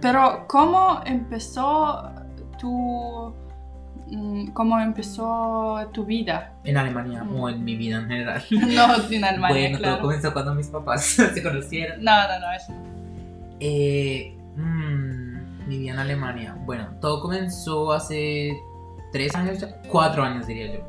pero 0.02 0.44
¿cómo 0.48 1.00
empezó 1.06 2.10
tu, 2.60 3.34
cómo 4.54 4.78
empezó 4.80 5.78
tu 5.92 6.04
vida? 6.04 6.52
En 6.64 6.76
Alemania 6.76 7.24
Mm. 7.24 7.40
o 7.40 7.48
en 7.48 7.64
mi 7.64 7.76
vida 7.76 7.98
en 7.98 8.08
general. 8.08 8.42
No 8.50 9.10
en 9.10 9.24
Alemania, 9.24 9.48
bueno, 9.62 9.78
claro. 9.78 9.94
todo 9.96 10.02
comenzó 10.06 10.32
cuando 10.32 10.54
mis 10.54 10.68
papás 10.68 11.04
se 11.34 11.42
conocieron. 11.42 12.02
No, 12.02 12.12
no, 12.28 12.38
no, 12.40 12.52
eso. 12.52 12.72
Eh, 13.60 14.36
mm, 14.56 15.68
mi 15.68 15.78
vida 15.78 15.92
en 15.92 15.98
Alemania. 15.98 16.56
Bueno, 16.64 16.88
todo 17.00 17.20
comenzó 17.20 17.92
hace 17.92 18.52
tres 19.12 19.34
años, 19.34 19.60
ya, 19.60 19.80
cuatro 19.88 20.22
años 20.22 20.46
diría 20.46 20.74
yo. 20.74 20.80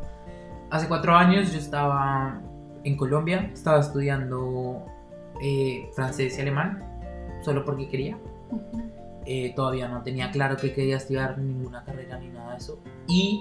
Hace 0.72 0.88
cuatro 0.88 1.16
años 1.16 1.52
yo 1.52 1.58
estaba 1.60 2.40
en 2.84 2.96
Colombia, 2.96 3.50
estaba 3.54 3.80
estudiando 3.80 4.86
eh, 5.42 5.90
francés 5.96 6.38
y 6.38 6.42
alemán, 6.42 6.84
solo 7.44 7.66
porque 7.66 7.88
quería. 7.90 8.18
Ujú. 8.52 8.84
Eh, 9.32 9.54
todavía 9.56 9.88
no 9.88 10.02
tenía 10.02 10.32
claro 10.32 10.58
que 10.58 10.74
quería 10.74 10.98
estudiar 10.98 11.38
ninguna 11.38 11.84
carrera 11.84 12.18
ni 12.18 12.30
nada 12.30 12.54
de 12.54 12.58
eso. 12.58 12.80
Y 13.08 13.40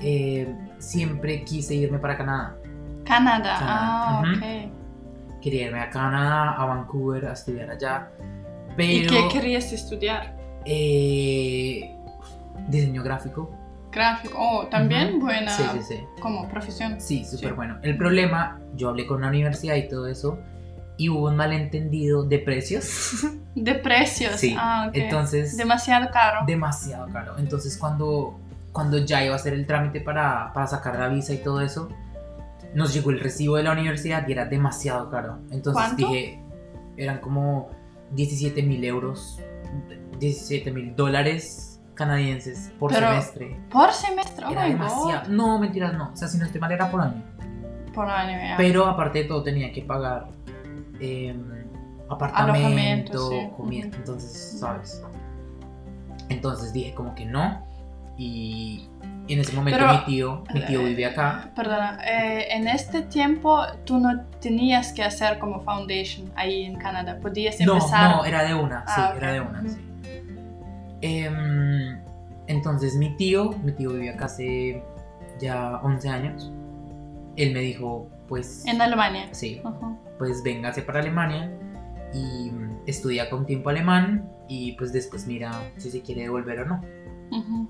eh, 0.00 0.50
siempre 0.78 1.44
quise 1.44 1.74
irme 1.74 1.98
para 1.98 2.16
Canadá. 2.16 2.56
Canadá, 3.04 3.58
ah, 3.60 4.22
ok. 4.22 5.42
Quería 5.42 5.66
irme 5.66 5.80
a 5.80 5.90
Canadá, 5.90 6.52
a 6.52 6.64
Vancouver, 6.64 7.26
a 7.26 7.34
estudiar 7.34 7.70
allá. 7.70 8.10
Pero... 8.78 8.92
¿Y 8.92 9.06
qué 9.06 9.28
querías 9.30 9.70
estudiar? 9.74 10.38
Eh, 10.64 11.94
diseño 12.68 13.02
gráfico. 13.02 13.50
Gráfico, 13.92 14.38
oh, 14.40 14.66
también 14.68 15.18
buena 15.18 15.50
Sí, 15.50 15.64
sí, 15.74 15.82
sí. 15.82 16.00
como 16.22 16.48
profesión. 16.48 16.98
Sí, 16.98 17.26
súper 17.26 17.50
Sí. 17.50 17.54
bueno. 17.56 17.76
El 17.82 17.98
problema, 17.98 18.58
yo 18.74 18.88
hablé 18.88 19.06
con 19.06 19.20
la 19.20 19.28
universidad 19.28 19.74
y 19.74 19.86
todo 19.86 20.06
eso, 20.06 20.38
y 21.00 21.08
hubo 21.08 21.28
un 21.28 21.36
malentendido 21.36 22.24
de 22.24 22.38
precios. 22.40 23.24
De 23.54 23.74
precios, 23.74 24.36
Sí, 24.36 24.54
ah, 24.58 24.86
ok. 24.88 24.96
Entonces, 24.96 25.56
Demasiado 25.56 26.08
caro. 26.12 26.44
demasiado 26.46 27.08
caro. 27.12 27.36
Entonces, 27.38 27.76
cuando, 27.78 28.38
cuando 28.70 28.98
ya 28.98 29.24
iba 29.24 29.32
a 29.32 29.36
hacer 29.36 29.54
el 29.54 29.66
trámite 29.66 30.00
para, 30.00 30.52
para 30.52 30.66
sacar 30.66 30.96
la 30.98 31.08
visa 31.08 31.32
y 31.32 31.38
todo 31.38 31.60
eso, 31.60 31.88
nos 32.74 32.92
llegó 32.94 33.10
el 33.10 33.18
recibo 33.18 33.56
de 33.56 33.62
la 33.64 33.72
universidad 33.72 34.28
y 34.28 34.32
era 34.32 34.44
demasiado 34.44 35.10
caro. 35.10 35.38
Entonces 35.50 35.72
¿Cuánto? 35.72 36.06
dije, 36.06 36.40
eran 36.96 37.18
como 37.18 37.70
17 38.12 38.62
mil 38.62 38.84
euros, 38.84 39.40
17 40.18 40.70
mil 40.70 40.94
dólares 40.94 41.80
canadienses 41.94 42.72
por 42.78 42.92
Pero- 42.92 43.08
semestre. 43.08 43.60
Por 43.70 43.90
semestre, 43.92 44.46
oh 44.46 44.50
Era 44.52 44.64
demasiado. 44.64 45.22
God. 45.26 45.28
No, 45.28 45.58
mentiras, 45.58 45.94
no. 45.94 46.10
O 46.12 46.16
sea, 46.16 46.28
si 46.28 46.38
no 46.38 46.44
estoy 46.44 46.60
mal, 46.60 46.70
era 46.72 46.90
por 46.90 47.00
año. 47.00 47.22
Por 47.94 48.08
año, 48.08 48.38
ya. 48.38 48.56
Pero 48.56 48.86
aparte 48.86 49.20
de 49.20 49.24
todo, 49.24 49.42
tenía 49.42 49.72
que 49.72 49.82
pagar 49.82 50.28
eh, 51.00 51.34
apartamento, 52.08 52.52
Alojamiento, 52.66 53.30
sí. 53.30 53.48
comida. 53.56 53.86
Ujú. 53.88 53.96
Entonces, 53.96 54.56
¿sabes? 54.60 55.02
Entonces 56.28 56.72
dije 56.72 56.94
como 56.94 57.14
que 57.14 57.24
no. 57.26 57.66
Y 58.18 58.86
en 59.28 59.38
ese 59.40 59.52
momento 59.54 59.78
Pero- 59.80 59.92
mi 59.92 60.04
tío, 60.04 60.44
mi 60.52 60.60
tío 60.66 60.82
vive 60.84 61.06
acá. 61.06 61.50
Perdona, 61.56 61.98
eh, 62.04 62.48
en 62.50 62.68
este 62.68 63.02
tiempo 63.02 63.60
tú 63.84 63.98
no 63.98 64.24
tenías 64.40 64.92
que 64.92 65.02
hacer 65.02 65.38
como 65.38 65.60
foundation 65.60 66.30
ahí 66.36 66.64
en 66.64 66.76
Canadá. 66.76 67.18
Podías 67.20 67.58
No, 67.60 67.74
empezar. 67.74 68.16
no, 68.16 68.24
era 68.24 68.42
de 68.44 68.54
una, 68.54 68.80
sí, 68.86 68.92
Ah, 68.96 69.10
ok. 69.12 69.16
era 69.22 69.32
de 69.32 69.40
una, 69.40 69.68
sí. 69.68 69.80
Em, 71.02 71.98
entonces 72.46 72.94
mi 72.96 73.16
tío, 73.16 73.52
mi 73.62 73.72
tío 73.72 73.90
vive 73.92 74.10
acá 74.10 74.26
hace 74.26 74.82
ya 75.40 75.80
11 75.82 76.08
años. 76.08 76.52
Él 77.36 77.54
me 77.54 77.60
dijo, 77.60 78.08
pues, 78.28 78.66
En 78.66 78.82
Alemania. 78.82 79.28
sí, 79.32 79.62
Ujú. 79.64 79.96
Pues 80.20 80.42
véngase 80.42 80.82
para 80.82 81.00
Alemania 81.00 81.50
y 82.12 82.52
estudia 82.86 83.30
con 83.30 83.46
tiempo 83.46 83.70
alemán 83.70 84.28
y 84.48 84.72
pues 84.72 84.92
después 84.92 85.26
mira 85.26 85.50
si 85.78 85.90
se 85.90 86.02
quiere 86.02 86.22
devolver 86.22 86.60
o 86.60 86.66
no. 86.66 86.80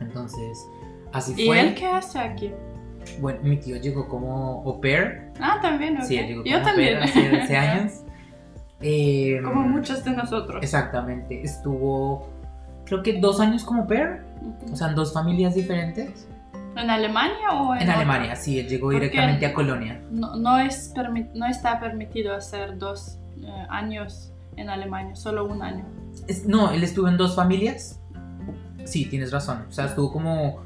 Entonces, 0.00 0.58
así 1.12 1.32
¿Y 1.36 1.46
fue. 1.46 1.60
él 1.60 1.74
qué 1.76 1.86
hace 1.86 2.18
aquí? 2.18 2.52
Bueno, 3.20 3.38
mi 3.44 3.56
tío 3.56 3.76
llegó 3.76 4.08
como 4.08 4.62
au 4.66 4.80
pair. 4.80 5.30
Ah, 5.40 5.60
también, 5.62 5.96
ok. 5.98 6.02
Sí, 6.02 6.16
él 6.16 6.26
llegó 6.26 6.42
como 6.42 6.52
Yo 6.52 6.58
au 6.58 6.64
también. 6.64 6.98
pair 6.98 7.08
hace 7.08 7.40
11 7.40 7.56
años. 7.56 7.92
Eh, 8.80 9.40
como 9.44 9.60
muchos 9.62 10.02
de 10.04 10.10
nosotros. 10.10 10.60
Exactamente. 10.62 11.40
Estuvo, 11.42 12.28
creo 12.84 13.02
que 13.04 13.20
dos 13.20 13.38
años 13.38 13.62
como 13.62 13.86
pair. 13.86 14.22
O 14.72 14.74
sea, 14.74 14.88
en 14.88 14.96
dos 14.96 15.12
familias 15.14 15.54
diferentes. 15.54 16.26
¿En 16.76 16.88
Alemania 16.90 17.50
o 17.52 17.74
en, 17.74 17.82
En 17.82 17.88
otro? 17.88 18.00
Alemania, 18.00 18.36
sí, 18.36 18.58
él 18.60 18.68
llegó 18.68 18.90
directamente 18.90 19.44
a 19.46 19.52
Colonia. 19.52 20.00
No, 20.10 20.36
no, 20.36 20.58
es 20.58 20.94
permi- 20.94 21.30
no 21.34 21.46
está 21.46 21.80
permitido 21.80 22.34
hacer 22.34 22.78
dos 22.78 23.18
eh, 23.42 23.66
años 23.68 24.32
en 24.56 24.70
Alemania, 24.70 25.16
solo 25.16 25.44
un 25.46 25.62
año. 25.62 25.84
Es- 26.28 26.46
no, 26.46 26.70
él 26.70 26.82
estuvo 26.84 27.08
en 27.08 27.16
dos 27.16 27.34
familias. 27.34 28.00
Sí, 28.84 29.04
tienes 29.06 29.30
razón. 29.32 29.64
O 29.68 29.72
sea, 29.72 29.86
estuvo 29.86 30.12
como. 30.12 30.60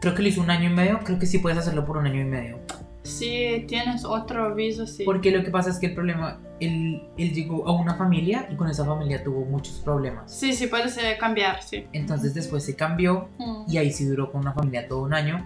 Creo 0.00 0.14
que 0.14 0.22
lo 0.22 0.28
hizo 0.28 0.40
un 0.42 0.50
año 0.50 0.68
y 0.70 0.72
medio. 0.74 0.98
Creo 1.04 1.18
que 1.18 1.26
sí 1.26 1.38
puedes 1.38 1.58
hacerlo 1.58 1.84
por 1.84 1.96
un 1.96 2.06
año 2.06 2.20
y 2.20 2.24
medio. 2.24 2.58
Si 3.04 3.64
tienes 3.68 4.04
otro 4.04 4.54
viso, 4.54 4.86
sí. 4.86 5.04
Porque 5.04 5.30
lo 5.30 5.42
que 5.44 5.50
pasa 5.50 5.70
es 5.70 5.78
que 5.78 5.86
el 5.86 5.94
problema. 5.94 6.38
Él, 6.64 7.02
él 7.16 7.32
llegó 7.32 7.66
a 7.68 7.72
una 7.72 7.94
familia 7.94 8.48
y 8.50 8.56
con 8.56 8.68
esa 8.68 8.84
familia 8.84 9.22
tuvo 9.24 9.44
muchos 9.44 9.80
problemas. 9.80 10.32
Sí, 10.32 10.52
sí, 10.52 10.64
eh, 10.72 11.16
cambiar, 11.18 11.62
sí. 11.62 11.86
Entonces 11.92 12.34
después 12.34 12.64
se 12.64 12.76
cambió 12.76 13.28
Mm, 13.38 13.64
y 13.68 13.76
ahí 13.78 13.90
sí 13.92 14.04
duró 14.04 14.30
con 14.30 14.42
una 14.42 14.52
familia 14.52 14.86
todo 14.88 15.02
un 15.02 15.14
año. 15.14 15.44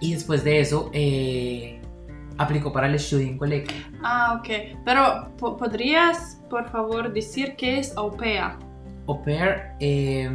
Y 0.00 0.14
después 0.14 0.44
de 0.44 0.60
eso 0.60 0.90
eh, 0.92 1.80
aplicó 2.38 2.72
para 2.72 2.86
el 2.86 2.98
Studienkolleg. 2.98 3.66
Ah, 4.02 4.36
ok. 4.38 4.78
Pero, 4.84 5.32
po- 5.36 5.56
¿podrías, 5.56 6.40
por 6.48 6.68
favor, 6.70 7.12
decir 7.12 7.54
qué 7.56 7.78
es 7.80 7.96
au 7.96 8.16
pair? 8.16 8.52
Au 9.08 9.22
pair, 9.22 9.62
eh, 9.80 10.30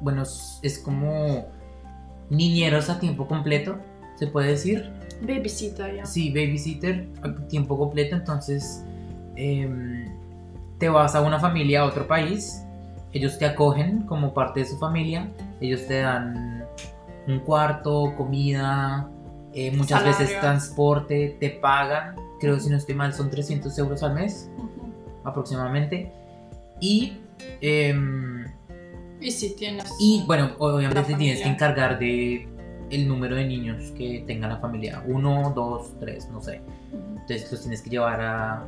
bueno, 0.00 0.22
es 0.22 0.78
como 0.84 1.46
niñeros 2.30 2.88
a 2.90 2.98
tiempo 3.00 3.26
completo, 3.26 3.76
se 4.16 4.26
puede 4.28 4.48
decir. 4.50 4.90
Babysitter, 5.22 5.96
ya. 5.96 6.04
Sí, 6.06 6.30
babysitter 6.30 7.08
a 7.22 7.34
tiempo 7.48 7.76
completo, 7.78 8.16
entonces 8.16 8.84
em, 9.36 10.06
te 10.78 10.88
vas 10.88 11.14
a 11.14 11.20
una 11.22 11.38
familia, 11.40 11.80
a 11.82 11.84
otro 11.84 12.06
país, 12.06 12.62
ellos 13.12 13.38
te 13.38 13.46
acogen 13.46 14.02
como 14.02 14.34
parte 14.34 14.60
de 14.60 14.66
su 14.66 14.76
familia, 14.78 15.28
ellos 15.60 15.86
te 15.86 16.00
dan 16.00 16.64
un 17.26 17.40
cuarto, 17.40 18.14
comida, 18.16 19.08
eh, 19.52 19.70
muchas 19.70 20.00
Salario. 20.02 20.18
veces 20.18 20.40
transporte, 20.40 21.36
te 21.40 21.50
pagan, 21.50 22.16
creo 22.40 22.58
si 22.58 22.68
no 22.70 22.76
estoy 22.76 22.94
mal 22.96 23.12
son 23.14 23.30
300 23.30 23.78
euros 23.78 24.02
al 24.02 24.14
mes 24.14 24.50
Ujú. 24.58 24.92
aproximadamente, 25.24 26.12
y... 26.80 27.18
em, 27.60 28.44
Y 29.20 29.30
si 29.30 29.54
tienes... 29.56 29.90
y 30.00 30.24
bueno, 30.26 30.50
obviamente 30.58 31.14
tienes 31.14 31.40
que 31.40 31.48
encargar 31.48 31.98
de 31.98 32.48
el 32.90 33.08
número 33.08 33.36
de 33.36 33.46
niños 33.46 33.90
que 33.96 34.22
tenga 34.26 34.46
la 34.46 34.58
familia. 34.58 35.02
Uno, 35.06 35.52
dos, 35.54 35.92
tres, 35.98 36.28
no 36.30 36.40
sé. 36.42 36.60
Entonces 36.92 37.50
los 37.50 37.60
tienes 37.62 37.80
que 37.80 37.90
llevar 37.90 38.20
a- 38.20 38.66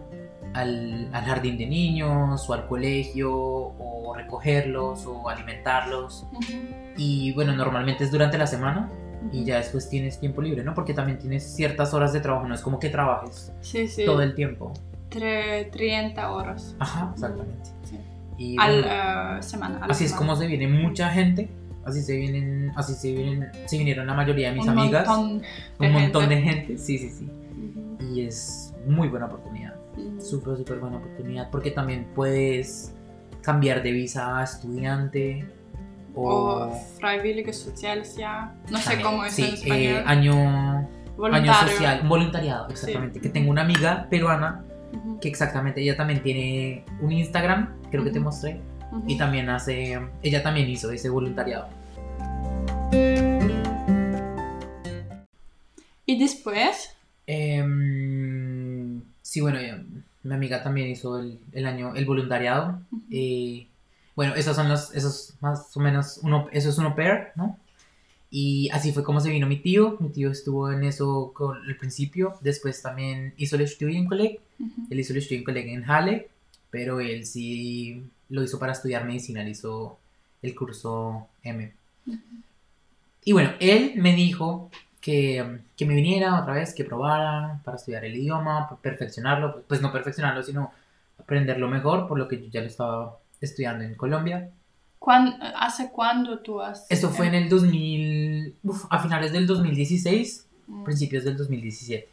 al, 0.57 1.09
al 1.13 1.25
jardín 1.25 1.59
de 1.59 1.67
niños 1.67 2.49
o 2.49 2.53
al 2.55 2.67
colegio 2.67 3.33
o 3.35 4.15
recogerlos 4.17 5.07
o 5.07 5.29
alimentarlos. 5.29 6.27
Ujú. 6.33 6.53
Y 6.97 7.33
bueno, 7.33 7.55
normalmente 7.55 8.05
es 8.05 8.11
durante 8.11 8.39
la 8.39 8.47
semana 8.47 8.89
y 9.33 9.39
Ujú. 9.39 9.47
ya 9.47 9.57
después 9.59 9.89
tienes 9.89 10.19
tiempo 10.21 10.41
libre, 10.43 10.63
¿no? 10.65 10.75
Porque 10.75 10.95
también 10.95 11.19
tienes 11.19 11.45
ciertas 11.45 11.93
horas 11.95 12.13
de 12.13 12.21
trabajo, 12.21 12.47
no 12.49 12.55
es 12.55 12.61
como 12.63 12.79
que 12.79 12.89
trabajes 12.91 13.53
Sí, 13.61 13.87
sí. 13.89 14.05
todo 14.05 14.23
el 14.23 14.35
tiempo. 14.35 14.73
Tre- 15.11 15.71
30 15.71 16.31
horas. 16.31 16.75
Ajá, 16.79 17.11
exactamente. 17.15 17.71
Sí. 17.85 17.99
Y 18.39 18.57
Al 18.59 18.83
bueno, 18.83 19.39
eh, 19.39 19.43
semana. 19.43 19.77
a 19.77 19.87
la 19.87 19.93
así 19.93 20.05
es 20.05 20.11
semana. 20.11 20.27
como 20.29 20.37
se 20.41 20.47
viene 20.47 20.69
mucha 20.69 21.11
gente. 21.11 21.49
Así 21.85 22.03
se 22.03 22.17
vienen, 22.17 22.73
así 22.75 22.95
se 22.95 23.13
vienen, 23.13 23.49
se 23.67 23.79
vinieron 23.79 24.09
la 24.09 24.15
mayoría 24.15 24.49
de 24.49 24.55
mis 24.57 24.65
Un 24.65 24.71
amigas. 24.71 25.07
montón 25.07 25.39
de 25.79 25.87
un 25.87 25.93
montón 25.93 26.23
gente. 26.23 26.35
de 26.35 26.43
gente, 26.43 26.79
sí, 26.79 26.99
sí, 26.99 27.11
sí. 27.11 27.25
Ujú. 27.31 28.13
Y 28.13 28.23
es 28.27 28.75
muy 28.89 29.07
buena 29.09 29.27
oportunidad, 29.27 29.65
Mm. 29.97 30.21
Súper, 30.21 30.57
súper 30.57 30.79
buena 30.79 30.99
oportunidad 30.99 31.50
porque 31.50 31.71
también 31.71 32.07
puedes 32.15 32.95
cambiar 33.43 33.83
de 33.83 33.93
visa 33.93 34.38
a 34.38 34.45
estudiante 34.45 35.47
o... 36.15 36.73
Freiwillige 36.99 37.53
Sociales 37.53 38.17
ya, 38.17 38.55
no 38.71 38.79
sé 38.79 39.00
cómo 39.00 39.25
es 39.25 39.35
sí, 39.35 39.45
en 39.45 39.55
español. 39.55 39.79
Eh, 39.79 40.03
año, 40.07 40.88
año 41.33 41.55
social, 41.55 42.03
voluntariado, 42.09 42.69
exactamente. 42.71 43.21
Que 43.21 43.29
tengo 43.29 43.50
una 43.50 43.62
amiga 43.62 44.07
peruana 44.11 44.65
que 45.21 45.29
exactamente, 45.29 45.83
ella 45.83 45.97
también 45.97 46.23
tiene 46.23 46.85
un 47.00 47.12
Instagram, 47.12 47.75
creo 47.91 48.05
que 48.05 48.11
te 48.11 48.21
mostré, 48.21 48.61
y 49.07 49.17
también 49.17 49.49
hace, 49.49 50.00
ella 50.23 50.43
también 50.43 50.69
hizo 50.69 50.91
ese 50.91 51.09
voluntariado. 51.09 51.69
¿Y 56.05 56.19
después? 56.19 56.97
Em, 57.26 58.46
sí, 59.37 59.43
bueno, 59.43 59.61
ya, 59.61 59.85
mi 60.23 60.35
amiga 60.35 60.62
también 60.62 60.88
hizo 60.88 61.19
el, 61.19 61.38
el 61.52 61.66
año, 61.66 61.95
el 61.95 62.07
voluntariado. 62.07 62.81
Eh, 63.11 63.66
bueno, 64.14 64.35
esos 64.35 64.57
son 64.57 64.66
los, 64.66 64.95
esos 64.95 65.35
más 65.43 65.76
o 65.76 65.81
menos, 65.81 66.21
uno, 66.23 66.49
eso 66.52 66.71
es 66.71 66.78
un 66.78 66.87
au 66.87 66.95
pair, 66.95 67.33
¿no? 67.35 67.59
Y 68.31 68.71
así 68.71 68.93
fue 68.93 69.05
como 69.05 69.21
se 69.21 69.28
vino 69.28 69.47
mi 69.47 69.59
tío. 69.59 69.99
Mi 70.00 70.09
tío 70.09 70.31
estuvo 70.31 70.73
en 70.73 70.85
eso 70.85 71.33
con 71.35 71.59
el 71.69 71.76
principio. 71.76 72.38
Después 72.40 72.81
también 72.81 73.35
hizo 73.37 73.57
el 73.57 73.69
Studienkolleg. 73.69 74.40
Ujú. 74.59 74.87
Él 74.88 75.00
hizo 75.00 75.12
el 75.12 75.21
Studienkolleg 75.21 75.69
en 75.69 75.85
Halle, 75.85 76.28
pero 76.71 77.00
él 77.00 77.26
sí 77.26 78.02
lo 78.31 78.43
hizo 78.43 78.59
para 78.59 78.73
estudiar 78.73 79.05
medicina. 79.05 79.43
Él 79.43 79.49
hizo 79.49 79.99
el 80.40 80.55
curso 80.55 81.28
M. 81.43 81.73
Y 83.23 83.33
bueno, 83.33 83.52
él 83.61 83.93
me 83.97 84.14
dijo 84.14 84.71
que, 85.07 85.61
que 85.77 85.87
me 85.87 85.95
viniera 85.95 86.41
otra 86.41 86.55
vez, 86.55 86.75
que 86.75 86.85
probara 86.85 87.61
para 87.65 87.77
estudiar 87.77 88.05
el 88.05 88.17
idioma, 88.17 88.69
para 88.69 88.81
perfeccionarlo. 88.81 89.63
Pues 89.69 89.81
no 89.81 89.93
perfeccionarlo, 89.93 90.43
sino 90.43 90.73
aprenderlo 91.19 91.69
mejor, 91.69 92.09
por 92.09 92.19
lo 92.19 92.27
que 92.27 92.37
yo 92.43 92.49
ya 92.51 92.61
lo 92.61 92.67
estaba 92.67 93.17
estudiando 93.41 93.85
en 93.85 93.95
Colombia. 93.95 94.51
¿Cuán- 94.99 95.39
¿Hace 95.67 95.91
cuándo 95.93 96.41
tú 96.41 96.61
has...? 96.61 96.87
Esto 96.91 97.11
fue 97.11 97.29
en 97.29 97.35
el 97.37 97.49
2000, 97.49 98.57
uf, 98.65 98.87
a 98.91 98.99
finales 98.99 99.33
del 99.33 99.47
2016, 99.47 100.43
Mm. 100.67 100.83
principios 100.83 101.23
del 101.25 101.37
2017. 101.37 102.09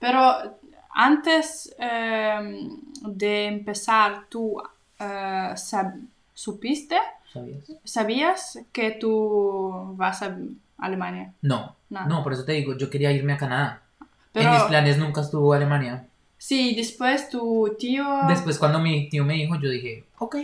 Pero 0.00 0.20
antes 0.92 1.72
eh, 1.78 2.68
de 3.02 3.46
empezar, 3.46 4.24
¿tú 4.28 4.60
eh, 4.98 5.50
sab- 5.54 6.00
supiste, 6.34 6.96
¿Sabías? 7.32 7.58
sabías 7.84 8.58
que 8.72 8.90
tú 8.92 9.94
vas 9.96 10.22
a 10.22 10.36
Alemania? 10.84 11.32
No, 11.42 11.76
No. 11.90 12.06
no, 12.06 12.22
por 12.22 12.32
eso 12.32 12.44
te 12.44 12.52
digo, 12.52 12.76
yo 12.76 12.90
quería 12.90 13.12
irme 13.12 13.32
a 13.34 13.36
Canadá. 13.38 13.82
Pero 14.32 14.48
En 14.48 14.54
mis 14.54 14.62
planes 14.64 14.98
nunca 14.98 15.20
estuvo 15.20 15.52
Alemania. 15.52 16.06
sí, 16.38 16.74
después 16.74 17.28
tu 17.30 17.74
tío... 17.78 18.04
Después 18.28 18.58
cuando 18.58 18.78
mi 18.80 19.08
tío 19.08 19.24
me 19.24 19.34
dijo, 19.34 19.54
yo 19.56 19.68
dije, 19.70 20.04
ok, 20.18 20.36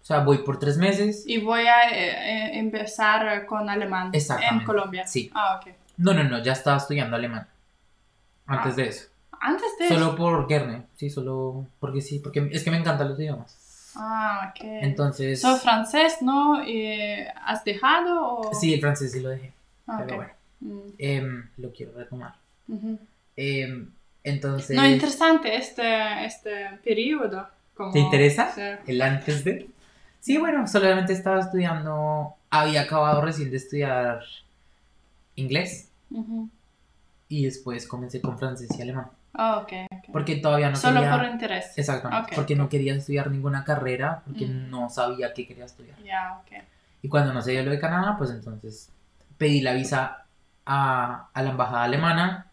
o 0.00 0.04
sea, 0.04 0.20
voy 0.20 0.38
por 0.38 0.58
tres 0.58 0.76
meses. 0.78 1.24
Y 1.26 1.38
voy 1.38 1.62
a 1.66 1.90
eh, 1.90 2.10
eh, 2.10 2.58
empezar 2.58 3.46
con 3.46 3.68
alemán 3.70 4.10
en. 4.12 4.64
Colombia. 4.64 5.06
Sí. 5.06 5.30
Ah, 5.34 5.60
ok. 5.60 5.72
No, 5.98 6.12
no, 6.14 6.24
no, 6.24 6.42
ya 6.42 6.52
estaba 6.52 6.76
estudiando 6.78 7.14
alemán. 7.16 7.46
Antes 8.46 8.72
Ah. 8.72 8.76
de 8.76 8.88
eso. 8.88 9.06
Antes 9.40 9.68
de 9.78 9.88
Solo 9.88 10.14
por 10.16 10.46
Gerne, 10.48 10.84
sí, 10.96 11.10
solo 11.10 11.66
porque 11.80 12.00
sí, 12.00 12.18
porque 12.20 12.48
es 12.52 12.62
que 12.64 12.70
me 12.70 12.76
encantan 12.78 13.08
los 13.08 13.18
idiomas. 13.18 13.56
Ah, 13.96 14.50
ok. 14.50 14.60
Entonces, 14.82 15.40
¿Sos 15.40 15.60
francés, 15.62 16.18
no? 16.22 16.62
Eh, 16.66 17.28
¿Has 17.44 17.62
dejado 17.64 18.38
o...? 18.38 18.54
sí, 18.54 18.72
el 18.74 18.80
francés 18.80 19.12
sí 19.12 19.20
lo 19.20 19.28
dejé, 19.30 19.52
Ah, 19.86 19.98
pero 20.04 20.16
bueno, 20.16 20.32
Mm, 20.60 20.80
em, 20.98 21.48
lo 21.56 21.72
quiero 21.72 21.92
retomar. 21.96 22.34
Em, 23.36 23.88
entonces, 24.22 24.76
No, 24.76 24.86
interesante 24.86 25.56
este, 25.56 26.24
este 26.24 26.78
periodo. 26.84 27.48
como- 27.74 27.92
¿te 27.92 27.98
interesa? 27.98 28.52
Sí. 28.54 28.60
El 28.86 29.02
antes 29.02 29.42
de... 29.44 29.68
Sí, 30.20 30.38
bueno, 30.38 30.68
solamente 30.68 31.12
estaba 31.12 31.40
estudiando, 31.40 32.34
había 32.50 32.82
acabado 32.82 33.22
recién 33.22 33.50
de 33.50 33.56
estudiar 33.56 34.20
inglés 35.34 35.88
Ujú. 36.10 36.48
y 37.28 37.44
después 37.46 37.86
comencé 37.88 38.20
con 38.20 38.38
francés 38.38 38.68
y 38.78 38.82
alemán, 38.82 39.06
Ah, 39.34 39.58
ok. 39.58 39.72
ok. 39.90 40.04
porque 40.12 40.36
todavía 40.36 40.70
no 40.70 40.76
Solo 40.76 41.00
quería... 41.00 41.16
por 41.16 41.26
interés. 41.26 41.76
Exactamente, 41.76 42.32
porque 42.36 42.54
no 42.54 42.68
quería 42.68 42.94
estudiar 42.94 43.30
ninguna 43.30 43.64
carrera, 43.64 44.22
porque 44.26 44.46
Mm. 44.46 44.70
no 44.70 44.90
sabía 44.90 45.32
qué 45.32 45.46
quería 45.46 45.64
estudiar. 45.64 45.96
Ya, 46.04 46.38
ok. 46.40 46.62
Y 47.02 47.08
cuando 47.08 47.32
no 47.32 47.42
se 47.42 47.50
dio 47.52 47.64
lo 47.64 47.70
de 47.70 47.80
Canadá, 47.80 48.14
pues 48.16 48.30
entonces 48.30 48.90
pedí 49.38 49.60
la 49.60 49.72
visa 49.74 50.24
a, 50.66 51.28
a 51.32 51.42
la 51.42 51.50
embajada 51.50 51.84
alemana. 51.84 52.46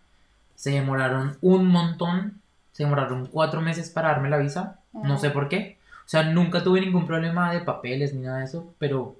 Se 0.56 0.72
demoraron 0.72 1.38
un 1.42 1.68
montón, 1.68 2.42
se 2.74 2.84
demoraron 2.84 3.28
cuatro 3.28 3.62
meses 3.62 3.90
para 3.90 4.10
darme 4.10 4.30
la 4.30 4.38
visa, 4.38 4.80
no 4.94 5.14
Ujú. 5.14 5.18
sé 5.20 5.30
por 5.32 5.48
qué. 5.50 5.78
O 6.06 6.10
sea, 6.10 6.24
nunca 6.24 6.64
tuve 6.64 6.82
ningún 6.82 7.06
problema 7.08 7.52
de 7.54 7.62
papeles 7.62 8.14
ni 8.14 8.22
nada 8.22 8.40
de 8.40 8.46
eso, 8.46 8.74
pero 8.80 9.16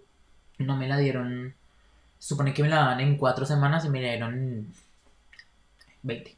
no 0.58 0.76
me 0.76 0.88
la 0.88 0.98
dieron. 0.98 1.54
Supone 2.18 2.54
que 2.54 2.64
me 2.64 2.70
la 2.70 2.78
dan 2.84 3.00
en 3.00 3.16
cuatro 3.18 3.46
semanas 3.46 3.86
y 3.86 3.90
me 3.90 4.02
la 4.02 4.10
dieron 4.10 4.34
en 4.34 4.74
20. 6.04 6.36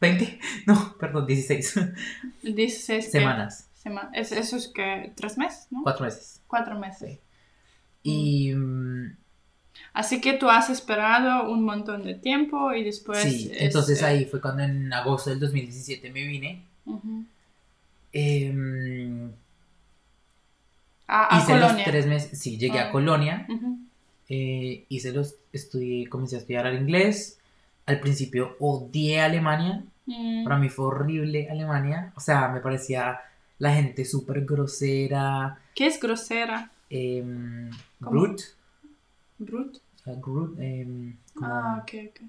¿20? 0.00 0.38
No, 0.66 0.94
perdón, 0.98 1.26
16 1.26 1.74
16 2.42 3.04
que- 3.06 3.10
semanas, 3.10 3.68
sema- 3.82 4.10
es, 4.12 4.30
eso 4.32 4.56
es 4.56 4.68
que 4.68 5.12
tres 5.16 5.36
meses, 5.38 5.66
¿no? 5.70 5.82
cuatro 5.82 6.04
meses. 6.04 6.40
Cuatro 6.46 6.78
meses. 6.78 7.10
Sí. 7.12 7.20
Y 8.02 8.54
mm, 8.54 9.16
Así 9.96 10.20
que 10.20 10.34
tú 10.34 10.50
has 10.50 10.68
esperado 10.68 11.50
un 11.50 11.64
montón 11.64 12.02
de 12.04 12.14
tiempo 12.14 12.72
y 12.74 12.84
después... 12.84 13.18
sí, 13.22 13.50
es, 13.52 13.62
entonces 13.62 14.02
eh, 14.02 14.04
ahí 14.04 14.24
fue 14.26 14.42
cuando 14.42 14.62
en 14.62 14.92
agosto 14.92 15.30
del 15.30 15.40
2017 15.40 16.10
me 16.10 16.26
vine. 16.26 16.62
Em, 18.12 19.30
A, 21.08 21.36
a 21.36 21.38
hice 21.38 21.52
Colonia. 21.52 21.72
los 21.76 21.84
tres 21.84 22.06
meses, 22.06 22.38
sí, 22.38 22.58
llegué 22.58 22.78
Ah. 22.80 22.88
a 22.88 22.92
Colonia, 22.92 23.46
Ujú. 23.48 23.78
eh, 24.28 24.84
hice 24.88 25.12
los, 25.12 25.36
estudié, 25.52 26.08
comencé 26.08 26.36
a 26.36 26.38
estudiar 26.40 26.66
el 26.66 26.80
inglés. 26.82 27.38
Al 27.86 28.00
principio 28.00 28.56
odié 28.60 29.20
Alemania, 29.20 29.82
Mm. 30.06 30.44
para 30.44 30.58
mí 30.58 30.68
fue 30.68 30.86
horrible 30.86 31.48
Alemania, 31.50 32.12
o 32.16 32.20
sea, 32.20 32.48
me 32.48 32.60
parecía 32.60 33.18
la 33.58 33.72
gente 33.74 34.04
súper 34.04 34.44
grosera, 34.44 35.58
¿Qué 35.74 35.86
es 35.86 35.98
grosera? 35.98 36.70
em, 36.90 37.70
brut, 38.00 38.40
Brut. 39.38 39.78
Grut, 40.14 40.58
em, 40.58 41.16
como 41.34 41.52
Ah, 41.52 41.78
ok, 41.82 41.92
ok. 42.08 42.20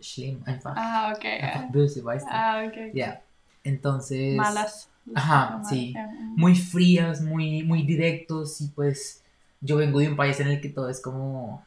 schlimm, 0.00 0.42
einfach, 0.46 0.74
Ah, 0.76 1.12
ok. 1.16 1.24
einfach 1.24 1.70
böse, 1.70 2.04
weißt 2.04 2.26
du? 2.26 2.30
Ah, 2.32 2.64
ok. 2.66 2.72
ok. 2.88 2.94
Ya, 2.94 3.22
entonces... 3.64 4.36
Malas. 4.36 4.88
Ajá, 5.14 5.62
sí. 5.64 5.94
muy 6.36 6.54
frías, 6.54 7.22
muy, 7.22 7.62
muy 7.62 7.82
directos 7.84 8.60
y 8.60 8.68
pues 8.68 9.22
yo 9.60 9.76
vengo 9.76 10.00
de 10.00 10.08
un 10.08 10.16
país 10.16 10.38
en 10.40 10.48
el 10.48 10.60
que 10.60 10.68
todo 10.68 10.90
es 10.90 11.00
como, 11.00 11.64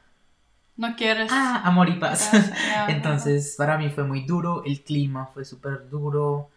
No 0.80 0.96
quieres. 0.96 1.30
ah, 1.32 1.62
amor 1.66 1.90
y 1.90 2.00
paz. 2.00 2.32
Entonces 2.88 3.56
para 3.58 3.78
mí 3.78 3.90
fue 3.90 4.06
muy 4.06 4.22
duro, 4.26 4.64
el 4.66 4.82
clima 4.82 5.26
fue 5.28 5.44
súper 5.44 5.90
duro, 5.90 6.50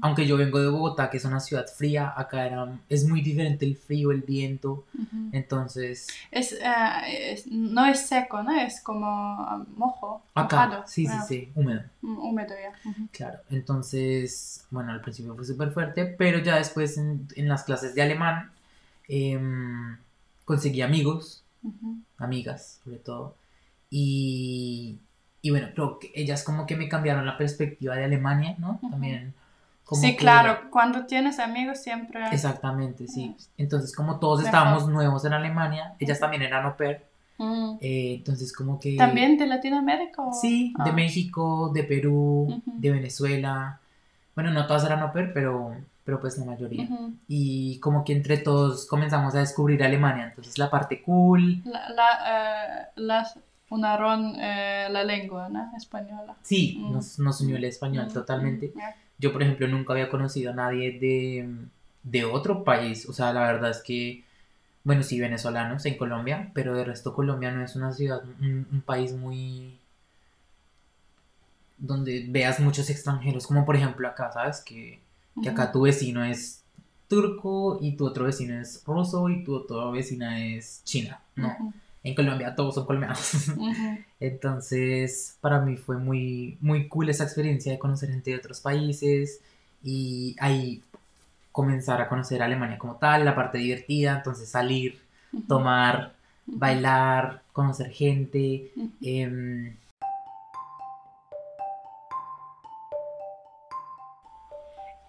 aunque 0.00 0.26
yo 0.26 0.36
vengo 0.38 0.58
de 0.60 0.68
Bogotá, 0.68 1.10
que 1.10 1.18
es 1.18 1.24
una 1.26 1.40
ciudad 1.40 1.66
fría, 1.68 2.12
acá 2.16 2.46
era, 2.46 2.78
es 2.88 3.06
muy 3.06 3.20
diferente 3.20 3.66
el 3.66 3.76
frío, 3.76 4.12
el 4.12 4.22
viento, 4.22 4.84
entonces 5.32 6.06
Es, 6.30 6.56
es- 7.06 7.46
no 7.48 7.84
es 7.86 8.06
seco, 8.06 8.42
¿no? 8.42 8.58
Es 8.58 8.80
como 8.80 9.06
ah, 9.06 9.62
mojo. 9.76 10.22
acá, 10.34 10.66
mojado. 10.66 10.84
sí, 10.86 11.06
sí, 11.06 11.12
Ah, 11.12 11.24
sí, 11.28 11.52
húmedo, 11.54 11.82
mm, 12.00 12.18
Húmedo 12.18 12.54
ya. 12.54 12.72
Claro. 13.12 13.38
Entonces, 13.50 14.64
bueno, 14.70 14.92
al 14.92 15.02
principio 15.02 15.34
fue 15.34 15.44
súper 15.44 15.70
fuerte, 15.72 16.06
pero 16.06 16.38
ya 16.38 16.56
después 16.56 16.96
en, 16.96 17.28
en 17.36 17.48
las 17.48 17.64
clases 17.64 17.94
de 17.94 18.00
alemán 18.02 18.50
em, 19.08 19.98
conseguí 20.46 20.80
amigos 20.82 21.42
amigas, 22.18 22.80
sobre 22.84 22.98
todo. 22.98 23.34
Y, 23.98 24.98
y 25.40 25.50
bueno, 25.50 25.68
creo 25.74 25.98
que 25.98 26.12
ellas 26.14 26.44
como 26.44 26.66
que 26.66 26.76
me 26.76 26.86
cambiaron 26.88 27.24
la 27.24 27.38
perspectiva 27.38 27.94
de 27.96 28.04
Alemania, 28.04 28.54
¿no? 28.58 28.78
También. 28.90 29.32
como 29.84 30.00
Sí, 30.02 30.10
que- 30.12 30.16
claro. 30.16 30.68
Cuando 30.70 31.06
tienes 31.06 31.38
amigos 31.38 31.78
siempre. 31.80 32.20
Exactamente, 32.32 33.06
sí. 33.06 33.36
Entonces, 33.56 33.94
como 33.94 34.18
todos 34.18 34.40
Mejor. 34.40 34.48
estábamos 34.48 34.88
nuevos 34.88 35.24
en 35.24 35.32
Alemania, 35.32 35.94
ellas 36.00 36.18
también 36.18 36.42
eran 36.42 36.64
au 36.66 36.76
pair, 36.76 37.02
Mm. 37.38 37.76
eh, 37.80 38.14
entonces 38.18 38.52
como 38.52 38.80
que... 38.80 38.96
¿También 38.96 39.38
de 39.38 39.46
Latinoamérica? 39.46 40.22
o- 40.22 40.32
Sí, 40.32 40.74
de 40.84 40.90
Ah. 40.90 40.92
México, 40.92 41.70
de 41.72 41.84
Perú, 41.84 42.60
de 42.66 42.90
Venezuela. 42.90 43.78
Bueno, 44.34 44.50
no 44.50 44.66
todas 44.66 44.84
eran 44.84 45.00
au 45.02 45.12
pair, 45.12 45.30
pero, 45.32 45.76
pero 46.04 46.18
pues 46.20 46.36
la 46.36 46.44
mayoría. 46.46 46.88
Y 47.28 47.78
como 47.78 48.04
que 48.04 48.12
entre 48.14 48.38
todos 48.38 48.86
comenzamos 48.86 49.34
a 49.36 49.38
descubrir 49.38 49.84
Alemania, 49.84 50.24
entonces 50.30 50.58
la 50.58 50.68
parte 50.68 51.00
cool, 51.02 51.62
La, 51.64 51.88
la, 51.90 52.08
eh, 52.26 52.86
las 52.96 53.38
unaron 53.70 54.34
eh, 54.38 54.88
la 54.90 55.02
lengua, 55.04 55.48
¿no? 55.48 55.72
Española. 55.76 56.34
Sí, 56.42 56.76
Mm. 56.78 56.92
nos, 56.92 57.18
nos 57.18 57.40
unió 57.40 57.56
el 57.56 57.64
español 57.64 58.06
Mm, 58.06 58.12
totalmente. 58.12 58.72
mm. 58.74 58.80
Yo, 59.18 59.32
por 59.32 59.42
ejemplo, 59.42 59.66
nunca 59.68 59.92
había 59.94 60.08
conocido 60.10 60.52
a 60.52 60.54
nadie 60.54 60.98
de, 60.98 61.48
de 62.02 62.24
otro 62.24 62.64
país. 62.64 63.08
O 63.08 63.12
sea, 63.12 63.32
la 63.32 63.40
verdad 63.50 63.70
es 63.70 63.82
que, 63.82 64.24
bueno, 64.84 65.02
sí, 65.02 65.18
venezolanos 65.18 65.84
en 65.86 65.96
Colombia, 65.96 66.50
pero 66.54 66.74
de 66.74 66.84
resto 66.84 67.14
Colombia 67.14 67.50
no 67.50 67.64
es 67.64 67.74
una 67.76 67.92
ciudad, 67.92 68.22
un, 68.40 68.66
un 68.70 68.80
país 68.82 69.12
muy... 69.12 69.78
donde 71.78 72.26
veas 72.28 72.60
muchos 72.60 72.88
extranjeros, 72.90 73.46
como 73.46 73.64
por 73.66 73.76
ejemplo 73.76 74.08
acá, 74.08 74.30
¿sabes? 74.32 74.60
Que, 74.60 75.00
que 75.42 75.48
acá 75.50 75.72
tu 75.72 75.82
vecino 75.82 76.24
es 76.24 76.62
turco 77.08 77.78
y 77.80 77.96
tu 77.96 78.06
otro 78.06 78.24
vecino 78.24 78.58
es 78.60 78.82
ruso 78.86 79.28
y 79.28 79.44
tu 79.44 79.54
otra 79.56 79.90
vecina 79.90 80.44
es 80.44 80.82
china. 80.84 81.20
No, 81.36 81.54
en 82.06 82.14
Colombia 82.14 82.54
todos 82.54 82.76
son 82.76 82.86
colombianos. 82.86 83.52
Entonces, 84.20 85.36
para 85.40 85.60
mí 85.60 85.76
fue 85.76 85.98
muy, 85.98 86.56
muy 86.60 86.86
cool 86.86 87.08
esa 87.08 87.24
experiencia 87.24 87.72
de 87.72 87.80
conocer 87.80 88.10
gente 88.10 88.30
de 88.30 88.36
otros 88.36 88.60
países 88.60 89.40
y 89.82 90.36
ahí 90.38 90.82
comenzar 91.50 92.00
a 92.00 92.08
conocer 92.08 92.42
Alemania 92.42 92.78
como 92.78 92.94
tal, 92.94 93.24
la 93.24 93.34
parte 93.34 93.58
divertida, 93.58 94.18
entonces 94.18 94.48
salir, 94.48 95.00
tomar, 95.48 96.12
bailar, 96.46 97.42
conocer 97.52 97.90
gente. 97.90 98.70
Em, 99.02 99.74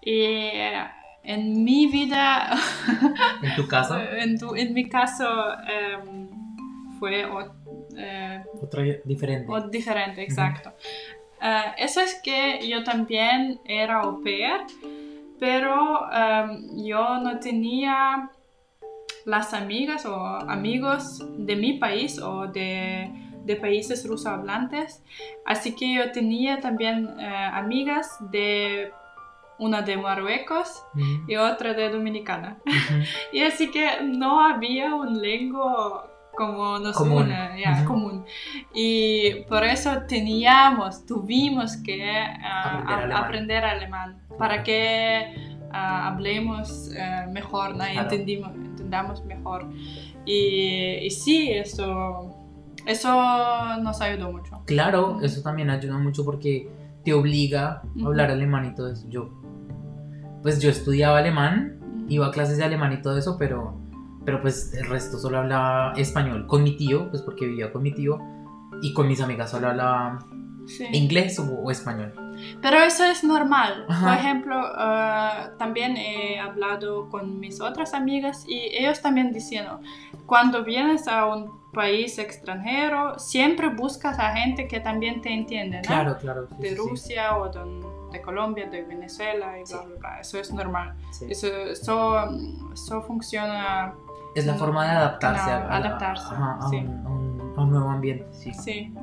eh, 0.02 0.84
en 1.22 1.62
mi 1.62 1.86
vida, 1.86 2.58
en 3.40 3.54
tu 3.54 3.68
caso, 3.68 3.96
en, 4.16 4.36
tu, 4.36 4.56
en 4.56 4.74
mi 4.74 4.88
caso, 4.88 5.26
em, 5.62 6.37
fue 6.98 7.24
o- 7.26 7.54
eh, 7.96 8.42
Otra 8.62 8.82
diferente. 9.04 9.46
o 9.50 9.60
diferente, 9.68 10.22
exacto. 10.22 10.72
Eh, 11.40 11.62
eso 11.78 12.00
es 12.00 12.20
que 12.22 12.66
yo 12.68 12.82
también 12.84 13.60
era 13.64 14.00
au 14.02 14.22
pair, 14.22 14.60
pero 15.38 16.06
em, 16.12 16.84
yo 16.84 17.18
no 17.20 17.38
tenía 17.38 18.30
las 19.24 19.52
amigas 19.54 20.04
o 20.06 20.14
amigos 20.48 21.24
de 21.46 21.54
mi 21.56 21.74
país 21.74 22.18
o 22.20 22.46
de, 22.48 23.10
de 23.44 23.56
países 23.56 24.06
rusohablantes, 24.06 25.02
así 25.46 25.74
que 25.76 25.94
yo 25.94 26.10
tenía 26.12 26.60
también 26.60 27.08
eh, 27.20 27.26
amigas 27.52 28.16
de 28.30 28.92
una 29.60 29.82
de 29.82 29.96
Marruecos 29.96 30.84
Ujú, 30.94 31.30
y 31.30 31.36
otra 31.36 31.74
de 31.74 31.88
Dominicana. 31.90 32.58
ujú. 32.66 33.02
Y 33.32 33.42
así 33.42 33.70
que 33.70 34.02
no 34.02 34.40
había 34.40 34.94
un 34.94 35.20
lenguaje 35.20 36.08
como 36.38 36.78
nos 36.78 36.96
Común. 36.96 37.24
une, 37.24 37.60
ya, 37.60 37.72
Ujú. 37.82 37.84
común. 37.92 38.24
Y 38.72 39.42
por 39.48 39.64
eso 39.64 39.90
teníamos, 40.06 41.04
tuvimos 41.04 41.76
que 41.78 42.08
ah, 42.10 42.78
Aprender 42.78 42.94
a- 42.94 42.98
alemán. 43.02 43.24
aprender 43.24 43.64
alemán 43.64 44.22
para 44.38 44.62
que 44.62 45.34
ah, 45.72 46.08
hablemos 46.08 46.92
eh, 46.96 47.26
mejor, 47.32 47.72
¿no? 47.72 47.78
Claro. 47.84 48.00
entendimos, 48.02 48.54
entendamos 48.54 49.24
mejor. 49.24 49.68
Y, 50.24 50.98
y 51.06 51.10
sí, 51.10 51.50
eso, 51.50 52.34
eso 52.86 53.10
nos 53.82 54.00
ayudó 54.00 54.30
mucho. 54.30 54.62
Claro, 54.66 55.18
eso 55.22 55.42
también 55.42 55.70
ayuda 55.70 55.98
mucho 55.98 56.24
porque 56.24 56.70
te 57.04 57.12
obliga 57.14 57.82
a 58.02 58.06
hablar 58.06 58.30
alemán 58.30 58.66
y 58.66 58.74
todo 58.74 58.92
eso. 58.92 59.06
Yo, 59.08 59.30
pues 60.42 60.60
yo 60.60 60.70
estudiaba 60.70 61.18
alemán, 61.18 61.80
iba 62.08 62.26
a 62.26 62.30
clases 62.30 62.58
de 62.58 62.64
alemán 62.64 62.92
y 62.92 63.02
todo 63.02 63.18
eso, 63.18 63.36
pero, 63.38 63.74
pero 64.28 64.42
pues 64.42 64.74
el 64.74 64.86
resto 64.90 65.16
solo 65.18 65.38
hablaba 65.38 65.94
español 65.96 66.46
con 66.46 66.62
mi 66.62 66.76
tío, 66.76 67.08
pues 67.08 67.22
porque 67.22 67.46
vivía 67.46 67.72
con 67.72 67.82
mi 67.82 67.92
tío, 67.94 68.18
y 68.82 68.92
con 68.92 69.08
mis 69.08 69.22
amigas 69.22 69.50
solo 69.50 69.68
hablaba 69.68 70.18
Sí. 70.66 70.84
inglés 70.92 71.38
o, 71.38 71.44
o 71.44 71.70
español. 71.70 72.12
Pero 72.60 72.76
eso 72.80 73.02
es 73.06 73.24
normal. 73.24 73.86
Ajá. 73.88 74.06
Por 74.06 74.14
ejemplo, 74.18 74.54
ah, 74.76 75.52
también 75.58 75.96
he 75.96 76.38
hablado 76.38 77.08
con 77.08 77.40
mis 77.40 77.58
otras 77.62 77.94
amigas 77.94 78.44
y 78.46 78.58
ellos 78.76 79.00
también 79.00 79.32
diciendo, 79.32 79.80
cuando 80.26 80.62
vienes 80.64 81.08
a 81.08 81.24
un 81.24 81.58
país 81.72 82.18
extranjero, 82.18 83.18
siempre 83.18 83.68
buscas 83.74 84.18
a 84.18 84.36
gente 84.36 84.68
que 84.68 84.80
también 84.80 85.22
te 85.22 85.32
entiende, 85.32 85.78
¿no? 85.78 85.82
Claro, 85.84 86.18
claro. 86.18 86.48
sí, 86.50 86.56
De 86.60 86.68
sí, 86.68 86.74
sí. 86.74 86.80
Rusia 86.82 87.38
o 87.38 87.48
de, 87.48 87.86
de 88.12 88.20
Colombia, 88.20 88.68
de 88.68 88.82
Venezuela 88.82 89.58
y 89.58 89.64
bla, 89.64 89.80
bla, 89.86 89.96
bla. 89.98 90.20
Eso 90.20 90.38
es 90.38 90.52
normal. 90.52 90.94
Eso, 91.30 91.46
eso, 91.46 92.28
eso 92.74 93.02
funciona, 93.02 93.94
Es 94.34 94.46
la 94.46 94.54
forma 94.54 94.84
de 94.84 94.90
adaptarse, 94.90 95.50
a, 95.50 95.56
a 95.58 95.76
adaptarse, 95.78 96.34
a 96.34 96.58
sí. 96.70 96.76
un, 96.76 97.06
a 97.06 97.10
un- 97.10 97.54
a 97.56 97.60
un 97.62 97.70
nuevo 97.70 97.90
ambiente. 97.90 98.26
Sí. 98.32 98.52
sí. 98.54 98.94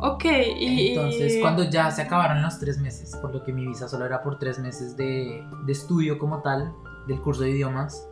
Ok, 0.00 0.24
y... 0.58 0.88
Entonces, 0.90 1.36
y- 1.36 1.40
cuando 1.40 1.64
ya 1.64 1.90
se 1.90 2.02
acabaron 2.02 2.42
los 2.42 2.58
tres 2.58 2.78
meses, 2.78 3.16
por 3.20 3.34
lo 3.34 3.42
que 3.42 3.52
mi 3.52 3.66
visa 3.66 3.88
solo 3.88 4.04
era 4.06 4.22
por 4.22 4.38
tres 4.38 4.58
meses 4.58 4.96
de, 4.96 5.42
de 5.64 5.72
estudio 5.72 6.18
como 6.18 6.40
tal, 6.42 6.72
del 7.06 7.20
curso 7.20 7.42
de 7.42 7.50
idiomas, 7.50 8.06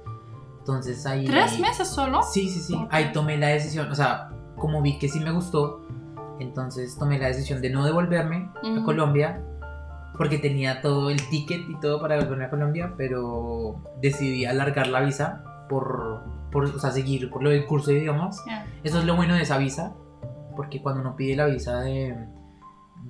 entonces 0.58 1.06
ahí... 1.06 1.26
¿Tres 1.26 1.60
meses 1.60 1.86
solo? 1.86 2.22
Sí, 2.22 2.48
sí, 2.48 2.60
sí. 2.60 2.74
Ok. 2.74 2.88
Ahí 2.90 3.12
tomé 3.12 3.36
la 3.36 3.48
decisión, 3.48 3.90
o 3.90 3.94
sea, 3.94 4.30
como 4.56 4.82
vi 4.82 4.98
que 4.98 5.08
sí 5.08 5.20
me 5.20 5.30
gustó, 5.30 5.86
entonces 6.40 6.96
tomé 6.98 7.18
la 7.18 7.28
decisión 7.28 7.60
de 7.60 7.70
no 7.70 7.84
devolverme 7.84 8.50
a 8.64 8.66
Ujú. 8.68 8.84
Colombia, 8.84 9.42
porque 10.16 10.38
tenía 10.38 10.80
todo 10.80 11.10
el 11.10 11.20
ticket 11.28 11.68
y 11.68 11.78
todo 11.78 12.00
para 12.00 12.16
devolverme 12.16 12.46
a 12.46 12.50
Colombia, 12.50 12.94
pero 12.96 13.76
decidí 14.00 14.44
alargar 14.46 14.86
la 14.88 15.00
visa 15.02 15.44
por, 15.68 16.22
por 16.52 16.64
o 16.64 16.78
sea, 16.78 16.90
seguir 16.90 17.30
por 17.30 17.42
lo 17.42 17.50
del 17.50 17.66
curso 17.66 17.90
de 17.90 17.98
idiomas. 17.98 18.42
Ya. 18.46 18.66
Eso 18.84 18.98
es 18.98 19.04
lo 19.04 19.16
bueno 19.16 19.34
de 19.34 19.42
esa 19.42 19.58
visa, 19.58 19.94
porque 20.56 20.80
cuando 20.82 21.00
uno 21.00 21.16
pide 21.16 21.36
la 21.36 21.46
visa 21.46 21.80
de, 21.80 22.16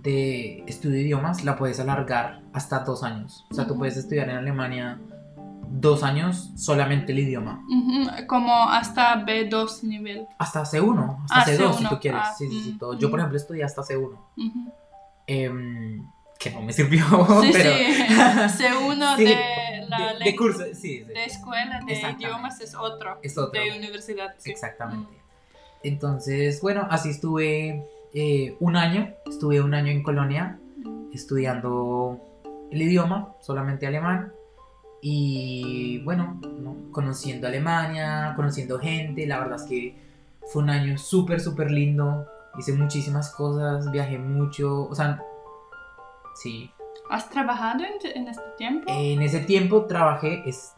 de 0.03 0.65
estudio 0.67 0.97
de 0.97 1.03
idiomas, 1.03 1.45
la 1.45 1.57
puedes 1.57 1.81
alargar 1.81 2.43
hasta 2.53 2.81
dos 2.81 3.03
años. 3.03 3.47
O 3.51 3.55
sea, 3.55 3.65
tú 3.67 3.73
Ujú. 3.73 3.81
puedes 3.81 3.97
estudiar 3.97 4.29
en 4.31 4.37
Alemania 4.37 4.99
dos 5.69 6.03
años 6.03 6.53
solamente 6.57 7.13
el 7.13 7.19
idioma. 7.19 7.63
Ujú, 7.69 8.27
Como 8.27 8.53
hasta 8.69 9.25
B2 9.27 9.83
nivel. 9.83 10.27
Hasta 10.39 10.63
C1, 10.63 11.19
hasta 11.25 11.41
Ah, 11.41 11.45
C2 11.45 11.73
si 11.75 11.85
C1, 11.85 11.89
tú 11.91 11.99
quieres. 12.01 12.21
ah, 12.25 12.35
sí, 12.37 12.49
sí, 12.49 12.63
sí, 12.63 12.73
mm, 12.75 12.79
todo. 12.79 12.99
Yo, 12.99 13.11
por 13.11 13.19
mm. 13.19 13.21
ejemplo, 13.21 13.37
estudié 13.39 13.65
hasta 13.65 13.83
C1. 13.83 14.07
Ujú. 14.37 14.73
em, 15.27 16.07
que 16.39 16.51
no 16.51 16.61
me 16.63 16.73
sirvió, 16.73 17.03
Sí, 17.43 17.51
pero... 17.53 17.71
sí. 18.49 18.63
C1 18.65 19.17
Sí, 19.17 19.25
de 19.25 19.37
la 19.89 20.15
de, 20.15 20.25
de 20.25 20.37
curso, 20.37 20.65
sí, 20.75 21.01
de 21.01 21.25
escuela 21.25 21.81
de 21.87 21.95
idiomas 21.95 22.61
es 22.61 22.75
otro. 22.75 23.19
es 23.23 23.37
otro. 23.37 23.61
De 23.61 23.77
universidad, 23.77 24.35
sí. 24.39 24.51
Exactamente. 24.51 25.13
Entonces, 25.83 26.61
bueno, 26.61 26.87
así 26.91 27.11
estuve 27.11 27.85
eh, 28.15 28.57
un 28.61 28.77
año, 28.77 29.15
estuve 29.27 29.61
un 29.61 29.75
año 29.75 29.91
en 29.93 30.03
Colonia 30.03 30.59
Mm. 30.77 31.13
estudiando 31.13 32.21
el 32.71 32.83
idioma, 32.83 33.35
solamente 33.41 33.87
alemán, 33.87 34.33
y 35.01 35.99
bueno, 36.05 36.41
¿no? 36.59 36.77
conociendo 36.91 37.47
Alemania, 37.47 38.33
conociendo 38.35 38.79
gente, 38.79 39.27
la 39.27 39.39
verdad 39.39 39.57
es 39.57 39.69
que 39.69 39.97
fue 40.53 40.63
un 40.63 40.71
año 40.71 40.99
súper, 40.99 41.41
súper 41.41 41.71
lindo, 41.71 42.27
hice 42.59 42.73
muchísimas 42.73 43.31
cosas, 43.33 43.91
viajé 43.91 44.19
mucho, 44.19 44.89
o 44.89 44.95
sea, 44.95 45.23
sí, 46.35 46.71
¿Has 47.11 47.29
trabajado 47.31 47.85
en, 47.85 48.17
en 48.23 48.29
este 48.29 48.43
tiempo? 48.59 48.85
en 48.89 49.23
ese 49.23 49.41
tiempo 49.41 49.85
trabajé, 49.87 50.43
es, 50.49 50.73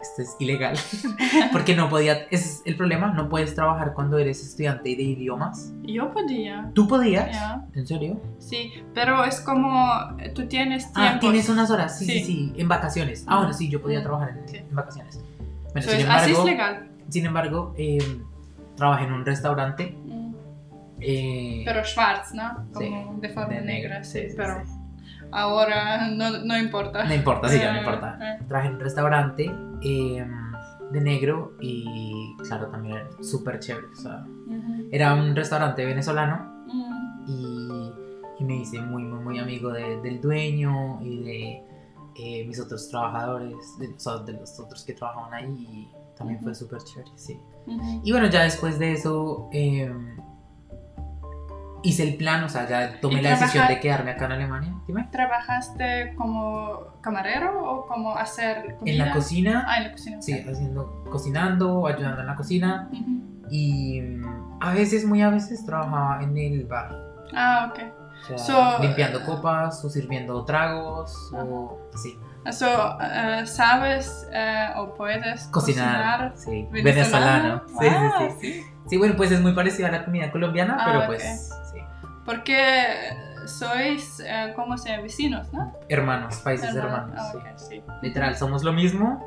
esto 0.00 0.22
es 0.22 0.36
ilegal, 0.38 0.76
porque 1.52 1.74
no 1.76 1.88
podía, 1.88 2.14
ese 2.30 2.48
es 2.48 2.62
el 2.64 2.76
problema, 2.76 3.08
no 3.12 3.28
puedes 3.28 3.54
trabajar 3.54 3.92
cuando 3.94 4.16
eres 4.18 4.40
estudiante 4.42 4.94
de 4.96 5.02
idiomas. 5.02 5.72
Yo 5.82 6.10
podía. 6.12 6.70
¿Tú 6.74 6.86
podías? 6.88 7.30
Ya. 7.32 7.64
¿En 7.74 7.86
serio? 7.86 8.20
Sí, 8.38 8.72
pero 8.94 9.24
es 9.24 9.40
como 9.40 9.90
eh, 10.18 10.30
tú 10.34 10.46
tienes 10.46 10.84
tiempo. 10.92 11.00
Ah, 11.16 11.18
tienes 11.20 11.48
unas 11.48 11.70
horas, 11.70 11.98
sí, 11.98 12.06
sí, 12.06 12.12
Sí. 12.20 12.24
sí, 12.24 12.52
en 12.56 12.68
vacaciones. 12.68 13.24
Ah, 13.26 13.38
bueno, 13.38 13.52
sí, 13.52 13.68
yo 13.68 13.82
podía 13.82 14.02
trabajar 14.02 14.30
en, 14.38 14.48
sí. 14.48 14.56
en 14.58 14.74
vacaciones. 14.74 15.20
Bueno, 15.72 15.80
Eso 15.80 15.90
sin 15.90 16.00
es- 16.00 16.06
así 16.08 16.30
es 16.32 16.38
embargo, 16.38 16.44
legal. 16.46 16.90
sin 17.08 17.26
embargo, 17.26 17.74
eh, 17.76 17.98
trabajé 18.76 19.04
en 19.04 19.12
un 19.12 19.26
restaurante. 19.26 19.96
Mm. 20.06 20.34
eh, 21.00 21.62
Pero 21.66 21.84
schwarz, 21.84 22.32
¿no? 22.34 22.66
Como 22.72 23.18
de 23.20 23.28
forma 23.30 23.54
de 23.54 23.60
negra, 23.62 24.02
sí, 24.04 24.20
sí, 24.30 24.34
pero 24.36 24.64
sí. 24.64 24.72
Ahora 25.32 26.08
no, 26.08 26.30
no 26.44 26.58
importa. 26.58 27.04
No 27.04 27.14
importa, 27.14 27.48
sí, 27.48 27.58
ya 27.58 27.72
no 27.72 27.78
Eh, 27.78 27.80
importa. 27.80 28.18
eh. 28.20 28.44
Trabajé 28.48 28.68
en 28.68 28.74
un 28.74 28.80
restaurante 28.80 29.54
eh, 29.82 30.26
de 30.92 31.00
negro 31.00 31.54
y, 31.60 32.36
claro, 32.48 32.66
también 32.68 32.96
era 32.96 33.08
súper 33.22 33.58
chévere. 33.60 33.86
O 33.92 33.96
sea, 33.96 34.24
Ujú. 34.46 34.88
era 34.90 35.14
un 35.14 35.34
restaurante 35.36 35.84
venezolano 35.84 36.50
Mm. 36.66 37.24
y, 37.28 37.92
y 38.40 38.44
me 38.44 38.56
hice 38.56 38.80
muy, 38.80 39.02
muy, 39.04 39.20
muy 39.24 39.38
amigo 39.38 39.70
de- 39.72 40.00
del 40.00 40.20
dueño 40.20 41.00
y 41.02 41.18
de 41.22 41.64
eh, 42.16 42.44
mis 42.46 42.58
otros 42.60 42.88
trabajadores, 42.88 43.56
de, 43.78 43.88
o 43.88 43.98
sea, 43.98 44.18
de 44.18 44.32
los 44.34 44.58
otros 44.60 44.84
que 44.84 44.92
trabajaban 44.94 45.32
ahí 45.32 45.46
y 45.70 45.88
también 46.16 46.40
fue 46.40 46.54
súper 46.54 46.82
chévere, 46.82 47.10
sí. 47.14 47.40
Y 48.02 48.10
bueno, 48.12 48.26
ya 48.28 48.42
después 48.42 48.78
de 48.78 48.92
eso 48.92 49.48
eh, 49.52 49.90
hice 51.82 52.02
el 52.02 52.16
plan, 52.16 52.44
o 52.44 52.48
sea, 52.48 52.68
ya 52.68 53.00
tomé 53.00 53.20
¿Y 53.20 53.22
la 53.22 53.30
decisión 53.30 53.66
de 53.68 53.80
quedarme 53.80 54.10
acá 54.12 54.26
en 54.26 54.32
Alemania. 54.32 54.74
Dime. 54.86 55.08
¿Trabajaste 55.10 56.14
como 56.16 56.94
camarero 57.00 57.62
o 57.64 57.86
como 57.86 58.16
hacer 58.16 58.76
comida? 58.78 58.92
En 58.92 58.98
la 58.98 59.12
cocina, 59.12 59.64
Ah, 59.68 59.78
en 59.78 59.84
la 59.84 59.92
cocina. 59.92 60.22
sí, 60.22 60.34
ok. 60.44 60.50
haciendo, 60.52 61.04
cocinando, 61.10 61.86
ayudando 61.86 62.20
en 62.20 62.26
la 62.26 62.36
cocina 62.36 62.88
Ujú. 62.92 63.46
y 63.50 64.00
mm, 64.00 64.58
a 64.60 64.72
veces, 64.72 65.04
muy 65.06 65.22
a 65.22 65.30
veces, 65.30 65.64
trabajaba 65.64 66.22
en 66.22 66.36
el 66.36 66.64
bar. 66.66 66.96
Ah, 67.34 67.70
ok. 67.72 67.80
O 68.34 68.38
sea, 68.38 68.38
So- 68.76 68.82
limpiando 68.82 69.24
copas 69.24 69.82
o 69.84 69.88
sirviendo 69.88 70.44
tragos 70.44 71.14
o 71.32 71.78
así. 71.94 72.18
Eso, 72.44 72.66
eh, 73.02 73.42
¿sabes 73.46 74.26
eh, 74.32 74.68
o 74.76 74.94
puedes 74.94 75.44
Cocinar, 75.48 76.32
cocinar? 76.32 76.32
sí. 76.36 76.68
venezolano? 76.70 77.62
Venezolano. 77.78 78.30
Sí, 78.30 78.36
sí, 78.40 78.52
sí, 78.52 78.64
sí. 78.88 78.96
bueno, 78.98 79.14
pues 79.16 79.30
es 79.30 79.40
muy 79.40 79.52
parecido 79.54 79.88
a 79.88 79.90
la 79.90 80.04
comida 80.06 80.30
colombiana, 80.32 80.76
Ah, 80.80 80.84
pero 80.86 81.00
ok. 81.00 81.06
pues. 81.06 81.50
Porque 82.30 82.86
sois, 83.46 84.20
eh, 84.24 84.52
¿cómo 84.54 84.78
se 84.78 84.90
llama? 84.90 85.02
Vecinos, 85.02 85.52
¿no? 85.52 85.72
Hermanos, 85.88 86.36
países 86.36 86.72
hermanos. 86.76 87.16
Ah, 87.18 87.30
sí. 87.32 87.38
ok, 87.38 87.46
sí. 87.56 87.82
Literal, 88.02 88.36
somos 88.36 88.62
lo 88.62 88.72
mismo, 88.72 89.20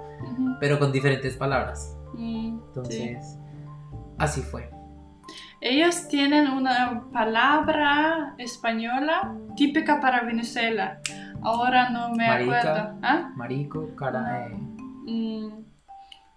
pero 0.62 0.80
con 0.80 0.94
diferentes 0.94 1.36
palabras. 1.36 1.98
Mm, 2.14 2.48
sí. 2.48 2.64
Entonces, 2.68 3.40
así 4.18 4.42
fue. 4.42 4.70
Ellos 5.60 6.08
tienen 6.08 6.48
una 6.48 7.04
palabra 7.12 8.36
española 8.38 9.36
típica 9.58 10.00
para 10.00 10.22
Venezuela. 10.22 11.02
Ahora 11.42 11.90
no 11.90 12.10
me 12.12 12.26
Marica. 12.26 12.60
acuerdo. 12.60 13.00
¿Ah? 13.04 13.32
Marico, 13.36 13.94
cara. 13.98 14.48
Mm, 15.06 15.63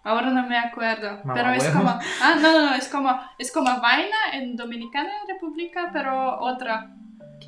Ahora 0.06 0.30
no 0.30 0.46
me 0.46 0.56
acuerdo, 0.56 1.18
pero 1.34 1.50
es 1.50 1.68
como, 1.70 1.88
ah, 1.90 2.36
no, 2.40 2.52
no, 2.52 2.74
es 2.76 2.86
como, 2.86 3.20
es 3.38 3.50
como 3.50 3.80
vaina 3.80 4.16
en 4.34 4.54
Dominicana 4.54 5.10
República, 5.26 5.90
pero 5.92 6.38
otra, 6.38 6.94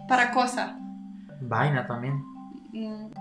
para 0.08 0.32
cosa. 0.32 0.76
Vaina 1.40 1.86
también. 1.86 2.14
Mm. 2.72 3.12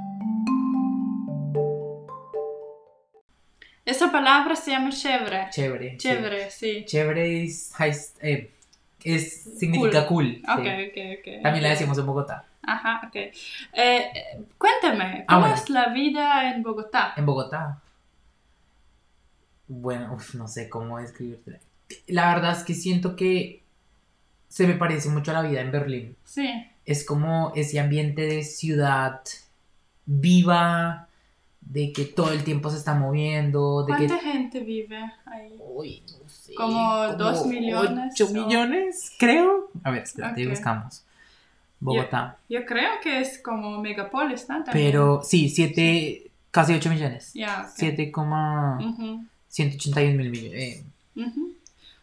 Esa 3.86 4.12
palabra 4.12 4.56
se 4.56 4.72
llama 4.72 4.90
chévere. 4.90 5.50
Chévere. 5.52 5.98
Chévere, 5.98 6.50
sí. 6.50 6.84
Chévere 6.88 7.44
es, 7.44 7.76
eh, 8.22 8.52
es, 9.04 9.60
significa 9.60 10.08
cool. 10.08 10.42
cool 10.42 10.42
sí. 10.44 10.60
okay, 10.60 10.90
okay, 10.90 11.18
okay, 11.20 11.42
también 11.44 11.62
la 11.62 11.70
decimos 11.70 11.96
en 12.00 12.08
Bogotá. 12.08 12.44
Ajá, 12.64 13.02
ok. 13.08 13.16
Eh, 13.16 13.32
eh, 13.74 14.14
cuéntame, 14.58 15.26
ah, 15.28 15.36
¿cómo 15.36 15.54
es 15.54 15.70
la 15.70 15.90
vida 15.90 16.52
en 16.52 16.64
Bogotá? 16.64 17.14
En 17.16 17.28
Bogotá 17.28 17.84
bueno, 19.68 20.18
no 20.34 20.48
sé 20.48 20.70
cómo 20.70 21.00
describirte. 21.00 21.60
La 22.08 22.34
verdad 22.34 22.58
es 22.58 22.64
que 22.64 22.74
siento 22.74 23.16
que 23.16 23.64
se 24.48 24.68
me 24.68 24.74
parece 24.74 25.10
mucho 25.10 25.32
a 25.32 25.36
la 25.36 25.42
vida 25.42 25.62
en 25.62 25.72
Berlín. 25.72 26.16
Sí. 26.24 26.50
Es 26.86 27.06
como 27.06 27.52
ese 27.56 27.80
ambiente 27.80 28.22
de 28.22 28.44
ciudad 28.44 29.22
viva, 30.06 31.08
de 31.62 31.92
que 31.92 32.06
todo 32.06 32.32
el 32.32 32.44
tiempo 32.44 32.70
se 32.70 32.78
está 32.78 32.94
moviendo. 32.94 33.84
¿Cuánta 33.86 34.20
gente 34.20 34.62
vive 34.62 35.12
ahí? 35.26 35.58
Uy, 35.60 36.04
no 36.08 36.30
sé. 36.30 36.54
Como 36.56 37.08
dos 37.16 37.46
millones. 37.46 38.14
Ocho 38.14 38.34
millones, 38.34 39.12
creo. 39.20 39.70
A 39.84 39.92
ver, 39.92 40.04
espérate, 40.04 40.42
okay. 40.42 40.48
buscamos. 40.48 41.04
Bogotá. 41.80 42.38
Yo, 42.50 42.66
creo 42.66 43.00
que 43.04 43.20
es 43.20 43.40
como 43.40 43.80
megapolis, 43.82 44.50
¿no? 44.50 44.64
También. 44.64 44.92
Pero 44.92 45.22
sí, 45.24 45.50
siete, 45.50 46.32
casi 46.50 46.74
8 46.74 46.90
millones. 46.90 47.34
Ya. 47.34 47.46
Yeah, 47.46 47.72
7, 47.76 48.12
uh. 48.16 49.26
181 49.50 50.18
mil 50.18 50.30
millones. 50.30 50.54
Eh. 50.54 50.84
Uh 51.16 51.22
-huh. 51.22 51.54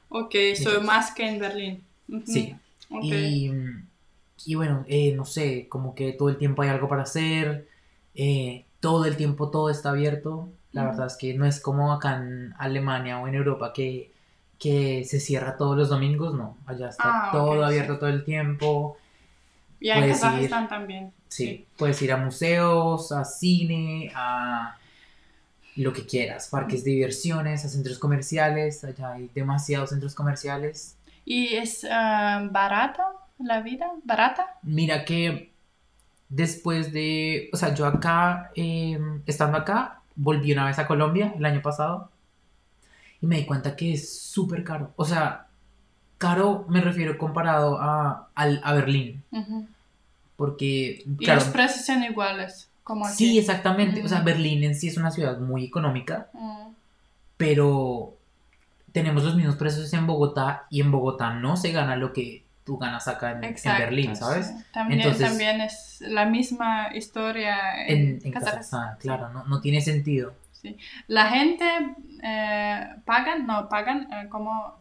Ok, 0.09 0.35
eso 0.35 0.77
es 0.77 0.83
más 0.83 1.13
que 1.13 1.29
en 1.29 1.39
Berlín. 1.39 1.83
Uh 2.09 2.17
-huh. 2.17 2.27
Sí. 2.27 2.55
Okay. 2.91 3.51
Y, 4.47 4.51
y, 4.51 4.55
bueno, 4.55 4.85
eh, 4.89 5.13
no 5.15 5.25
sé, 5.25 5.69
como 5.69 5.95
que 5.95 6.13
todo 6.13 6.29
el 6.29 6.37
tiempo 6.37 6.63
hay 6.63 6.69
algo 6.69 6.89
para 6.89 7.03
hacer, 7.03 7.69
eh, 8.15 8.65
todo 8.81 9.07
el 9.07 9.17
tiempo 9.17 9.51
todo 9.51 9.71
está 9.71 9.91
abierto. 9.91 10.49
La 10.73 10.83
uh 10.83 10.85
-huh. 10.85 10.91
verdad 10.91 11.07
es 11.07 11.17
que 11.17 11.35
no 11.35 11.47
es 11.47 11.61
como 11.61 11.93
acá 11.93 12.17
en 12.17 12.55
Alemania 12.59 13.21
o 13.21 13.29
en 13.29 13.35
Europa 13.35 13.73
que, 13.73 14.11
que 14.59 15.05
se 15.05 15.21
cierra 15.21 15.57
todos 15.57 15.77
los 15.77 15.89
domingos, 15.89 16.35
no. 16.35 16.57
Allá 16.67 16.89
está 16.89 17.29
ah, 17.29 17.33
todo 17.33 17.65
abierto 17.65 17.95
sí. 17.95 18.01
todo 18.01 18.11
el 18.11 18.25
tiempo. 18.25 18.97
Y 19.81 19.91
en 19.91 20.09
Kazajistán 20.09 20.69
también. 20.69 21.13
Sí, 21.29 21.47
sí, 21.47 21.67
puedes 21.77 22.01
ir 22.01 22.13
a 22.13 22.17
museos, 22.17 23.13
a 23.13 23.25
cine, 23.25 24.11
a 24.15 24.79
lo 25.77 25.93
que 25.93 26.07
quieras, 26.07 26.49
parques 26.49 26.85
de 26.85 26.93
diversiones, 26.93 27.65
a 27.65 27.69
centros 27.69 27.99
comerciales, 27.99 28.85
allá 28.85 29.13
hay 29.13 29.31
demasiados 29.35 29.91
centros 29.91 30.15
comerciales. 30.15 30.97
¿Y 31.25 31.55
es 31.57 31.87
ah, 31.91 32.47
barata 32.51 33.05
la 33.39 33.61
vida? 33.61 33.91
¿Barata? 34.05 34.47
Mira 34.63 35.05
que 35.05 35.53
después 36.29 36.93
de, 36.93 37.51
o 37.53 37.57
sea, 37.57 37.75
yo 37.75 37.87
acá, 37.87 38.51
eh, 38.55 38.99
estando 39.27 39.59
acá, 39.59 40.01
volví 40.17 40.53
una 40.53 40.67
vez 40.67 40.79
a 40.79 40.87
Colombia 40.87 41.35
el 41.37 41.45
año 41.45 41.61
pasado 41.63 42.11
y 43.21 43.27
me 43.27 43.37
di 43.39 43.47
cuenta 43.47 43.75
que 43.77 43.93
es 43.95 44.17
súper 44.19 44.65
caro. 44.65 44.93
O 44.97 45.05
sea, 45.05 45.49
caro 46.19 46.67
me 46.69 46.81
refiero 46.81 47.19
comparado 47.19 47.79
a, 47.81 48.29
al- 48.35 48.61
a 48.65 48.73
Berlín, 48.75 49.23
porque, 50.37 51.03
Y 51.19 51.25
claro, 51.25 51.41
los 51.41 51.49
precios 51.51 51.87
son 51.87 52.03
iguales, 52.03 52.69
como 52.85 53.09
sí, 53.09 53.39
exactamente. 53.39 54.03
O 54.05 54.09
sea. 54.09 54.21
Berlín 54.21 54.63
en 54.63 54.75
sí 54.77 54.89
es 54.89 54.97
una 54.97 55.11
ciudad 55.11 55.39
muy 55.39 55.65
económica, 55.65 56.29
Mm, 56.35 56.69
pero 57.37 58.15
tenemos 58.93 59.25
los 59.25 59.35
mismos 59.37 59.57
precios 59.57 59.93
en 59.93 60.07
Bogotá 60.07 60.67
y 60.71 60.81
en 60.81 60.91
Bogotá 60.93 61.31
no 61.35 61.57
se 61.57 61.73
gana 61.73 61.97
lo 61.97 62.13
que 62.13 62.45
tú 62.65 62.79
ganas 62.79 63.09
acá 63.09 63.33
en, 63.33 63.41
Berlín, 63.41 64.17
¿sabes? 64.17 64.47
sí. 64.49 64.55
También, 64.73 65.01
Entonces- 65.01 65.29
también 65.29 65.61
es 65.61 66.01
la 66.07 66.25
misma 66.25 66.89
historia 66.95 67.85
en, 67.87 67.97
En, 67.99 68.21
en 68.25 68.33
Kazajstán. 68.33 68.91
Kazajstán, 68.93 68.97
claro, 69.01 69.29
no, 69.31 69.45
no 69.45 69.61
tiene 69.61 69.81
sentido. 69.81 70.33
Sí. 70.53 70.79
La 71.09 71.27
gente 71.27 71.67
eh, 72.23 72.87
pagan, 73.05 73.47
no, 73.47 73.69
pagan 73.69 74.09
eh, 74.13 74.29
como 74.31 74.77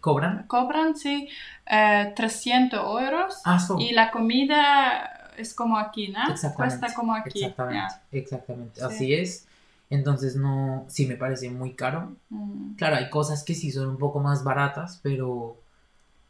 ¿Cobran? 0.00 0.44
cobran, 0.46 0.96
sí, 0.96 1.28
eh, 1.66 2.12
300 2.16 2.80
euros 3.02 3.42
Ah, 3.44 3.58
so- 3.58 3.78
y 3.78 3.92
la 3.92 4.10
comida 4.10 5.17
es 5.38 5.54
como 5.54 5.78
aquí, 5.78 6.08
¿no? 6.08 6.20
Exactamente. 6.30 6.78
Cuesta 6.78 6.94
como 6.94 7.14
aquí. 7.14 7.28
Exactamente, 7.44 7.94
exactamente. 8.12 8.80
Sí. 8.80 8.86
Así 8.86 9.14
es. 9.14 9.46
Entonces 9.90 10.36
no, 10.36 10.84
sí 10.88 11.06
me 11.06 11.16
parece 11.16 11.50
muy 11.50 11.72
caro. 11.74 12.14
Mm, 12.30 12.74
Claro, 12.76 12.96
hay 12.96 13.08
cosas 13.10 13.42
que 13.44 13.54
sí 13.54 13.70
son 13.72 13.88
un 13.88 13.98
poco 13.98 14.20
más 14.20 14.44
baratas, 14.44 15.00
pero, 15.02 15.56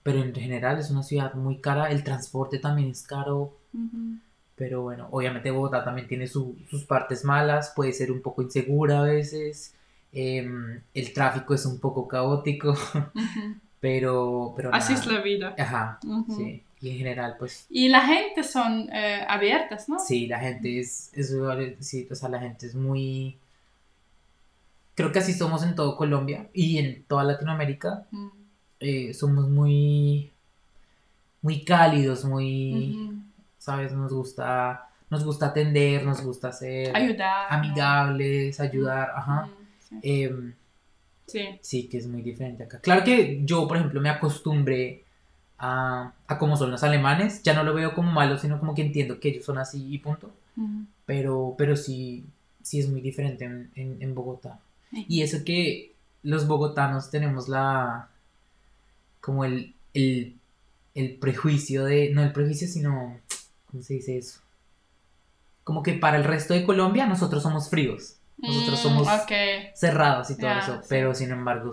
pero 0.02 0.22
en 0.22 0.34
general 0.34 0.78
es 0.78 0.90
una 0.90 1.02
ciudad 1.02 1.34
muy 1.34 1.58
cara. 1.60 1.90
El 1.90 2.04
transporte 2.04 2.58
también 2.58 2.90
es 2.90 3.02
caro. 3.02 3.56
ujú. 3.74 4.18
Pero 4.56 4.82
bueno, 4.82 5.06
obviamente 5.12 5.50
Bogotá 5.52 5.84
también 5.84 6.08
tiene 6.08 6.26
su- 6.26 6.56
sus 6.68 6.84
partes 6.84 7.24
malas, 7.24 7.72
puede 7.76 7.92
ser 7.92 8.10
un 8.10 8.20
poco 8.22 8.42
insegura 8.42 9.00
a 9.00 9.02
veces, 9.04 9.72
em, 10.12 10.80
el 10.94 11.12
tráfico 11.12 11.54
es 11.54 11.64
un 11.64 11.78
poco 11.78 12.08
caótico, 12.08 12.74
pero, 13.80 14.52
pero 14.56 14.74
Así 14.74 14.92
nada. 14.94 15.04
es 15.04 15.10
la 15.12 15.20
vida. 15.20 15.54
Ajá, 15.58 16.00
sí. 16.36 16.64
Y 16.80 16.90
en 16.90 16.98
general, 16.98 17.36
pues 17.38 17.66
Y 17.70 17.88
la 17.88 18.02
gente 18.02 18.44
son 18.44 18.88
eh, 18.92 19.24
abiertas, 19.28 19.88
¿no? 19.88 19.98
sí, 19.98 20.26
la 20.26 20.38
gente 20.38 20.78
es, 20.78 21.10
es, 21.14 21.34
sí, 21.80 22.06
o 22.10 22.14
sea, 22.14 22.28
la 22.28 22.38
gente 22.40 22.66
es 22.66 22.74
muy... 22.74 23.36
Creo 24.94 25.12
que 25.12 25.18
así 25.20 25.32
somos 25.32 25.62
en 25.62 25.74
todo 25.74 25.96
Colombia 25.96 26.48
y 26.52 26.78
en 26.78 27.04
toda 27.04 27.24
Latinoamérica, 27.24 28.06
Mm, 28.10 28.28
eh, 28.80 29.14
somos 29.14 29.48
muy, 29.48 30.30
muy 31.42 31.64
cálidos, 31.64 32.24
muy. 32.24 33.20
¿sabes? 33.58 33.92
Nos 33.92 34.12
gusta, 34.12 34.88
nos 35.10 35.24
gusta 35.24 35.46
atender, 35.46 36.04
nos 36.04 36.20
gusta 36.22 36.52
ser... 36.52 36.96
Ayudar. 36.96 37.46
amigables, 37.50 38.60
ayudar, 38.60 39.10
ajá. 39.14 39.48
Sí. 39.88 39.96
Em, 40.02 40.54
Sí. 41.26 41.58
sí, 41.60 41.88
que 41.88 41.98
es 41.98 42.06
muy 42.06 42.22
diferente 42.22 42.64
acá. 42.64 42.80
Claro 42.80 43.04
que 43.04 43.42
yo, 43.44 43.68
por 43.68 43.76
ejemplo, 43.76 44.00
me 44.00 44.08
acostumbré 44.08 45.04
a, 45.58 46.12
a 46.26 46.38
cómo 46.38 46.56
son 46.56 46.70
los 46.70 46.82
alemanes. 46.84 47.42
Ya 47.42 47.54
no 47.54 47.64
lo 47.64 47.74
veo 47.74 47.94
como 47.94 48.12
malo, 48.12 48.38
sino 48.38 48.58
como 48.60 48.74
que 48.74 48.82
entiendo 48.82 49.20
que 49.20 49.28
ellos 49.30 49.44
son 49.44 49.58
así 49.58 49.86
y 49.92 49.98
punto. 49.98 50.30
Pero, 51.06 51.54
pero 51.58 51.76
sí, 51.76 52.24
sí 52.62 52.80
es 52.80 52.88
muy 52.88 53.00
diferente 53.00 53.44
en, 53.46 53.70
en- 53.76 54.02
en 54.02 54.14
Bogotá. 54.14 54.60
Y 54.92 55.22
eso 55.22 55.38
que 55.44 55.94
los 56.22 56.46
bogotanos 56.46 57.10
tenemos 57.10 57.48
la... 57.48 58.08
como 59.20 59.44
el, 59.44 59.74
el, 59.94 60.36
el 60.94 61.14
prejuicio 61.16 61.84
de... 61.84 62.10
no 62.14 62.22
el 62.22 62.32
prejuicio, 62.32 62.68
sino... 62.68 63.18
¿cómo 63.70 63.82
se 63.82 63.94
dice 63.94 64.16
eso? 64.18 64.40
Como 65.64 65.82
que 65.82 65.92
para 65.94 66.16
el 66.16 66.24
resto 66.24 66.54
de 66.54 66.64
Colombia 66.64 67.06
nosotros 67.06 67.42
somos 67.42 67.68
fríos. 67.68 68.16
Nosotros 68.40 68.78
Mm, 68.78 68.82
somos 68.82 69.08
cerrados 69.74 70.30
y 70.30 70.36
todo 70.36 70.50
eso, 70.52 70.72
sí. 70.82 70.86
pero 70.88 71.14
sin 71.14 71.30
embargo, 71.30 71.72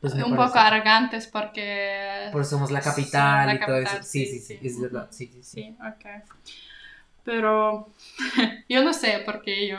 pues 0.00 0.14
Un 0.14 0.36
poco 0.36 0.58
arrogantes 0.58 1.26
porque... 1.26 2.28
Por 2.32 2.42
eso 2.42 2.50
somos 2.50 2.70
la 2.70 2.80
capital 2.80 3.46
la 3.46 3.54
y 3.54 3.58
todo 3.60 3.76
eso. 3.76 4.02
Sí, 4.02 4.26
sí, 4.26 4.38
sí, 4.40 4.58
es 4.62 4.80
verdad. 4.80 5.08
Sí, 5.10 5.26
sí, 5.32 5.42
sí. 5.42 5.62
Sí, 5.62 5.76
ok. 5.80 6.24
Pero 7.24 7.92
yo 8.68 8.84
no 8.84 8.92
sé 8.92 9.22
porque 9.24 9.68
yo 9.68 9.76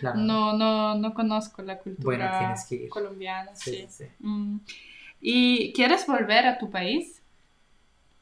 Claro. 0.00 0.18
no, 0.18 0.52
no, 0.56 0.94
no 0.96 1.14
conozco 1.14 1.62
la 1.62 1.78
cultura 1.78 2.04
Bueno, 2.04 2.54
colombiana. 2.90 3.54
Sí. 3.54 3.86
Mm. 4.18 4.58
¿Y 5.20 5.72
quieres 5.72 6.06
volver 6.06 6.46
a 6.46 6.58
tu 6.58 6.70
país 6.70 7.22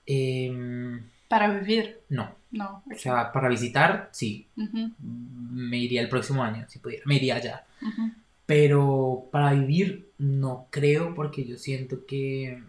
Em, 0.06 1.02
para 1.28 1.48
vivir? 1.48 2.00
no, 2.10 2.32
No. 2.52 2.82
o 2.90 2.94
sea, 2.96 3.32
para 3.32 3.48
visitar, 3.48 4.08
sí. 4.12 4.46
Ujú, 4.56 4.92
Me 5.00 5.78
iría 5.78 6.00
el 6.00 6.08
próximo 6.08 6.42
año, 6.44 6.64
si 6.68 6.78
pudiera. 6.78 7.02
Me 7.06 7.16
iría 7.16 7.36
allá. 7.36 7.64
ujú. 7.82 8.12
Pero 8.46 9.28
para 9.32 9.52
vivir, 9.52 10.12
no 10.18 10.68
creo, 10.70 11.14
porque 11.14 11.44
yo 11.44 11.58
siento 11.58 12.06
que, 12.06 12.62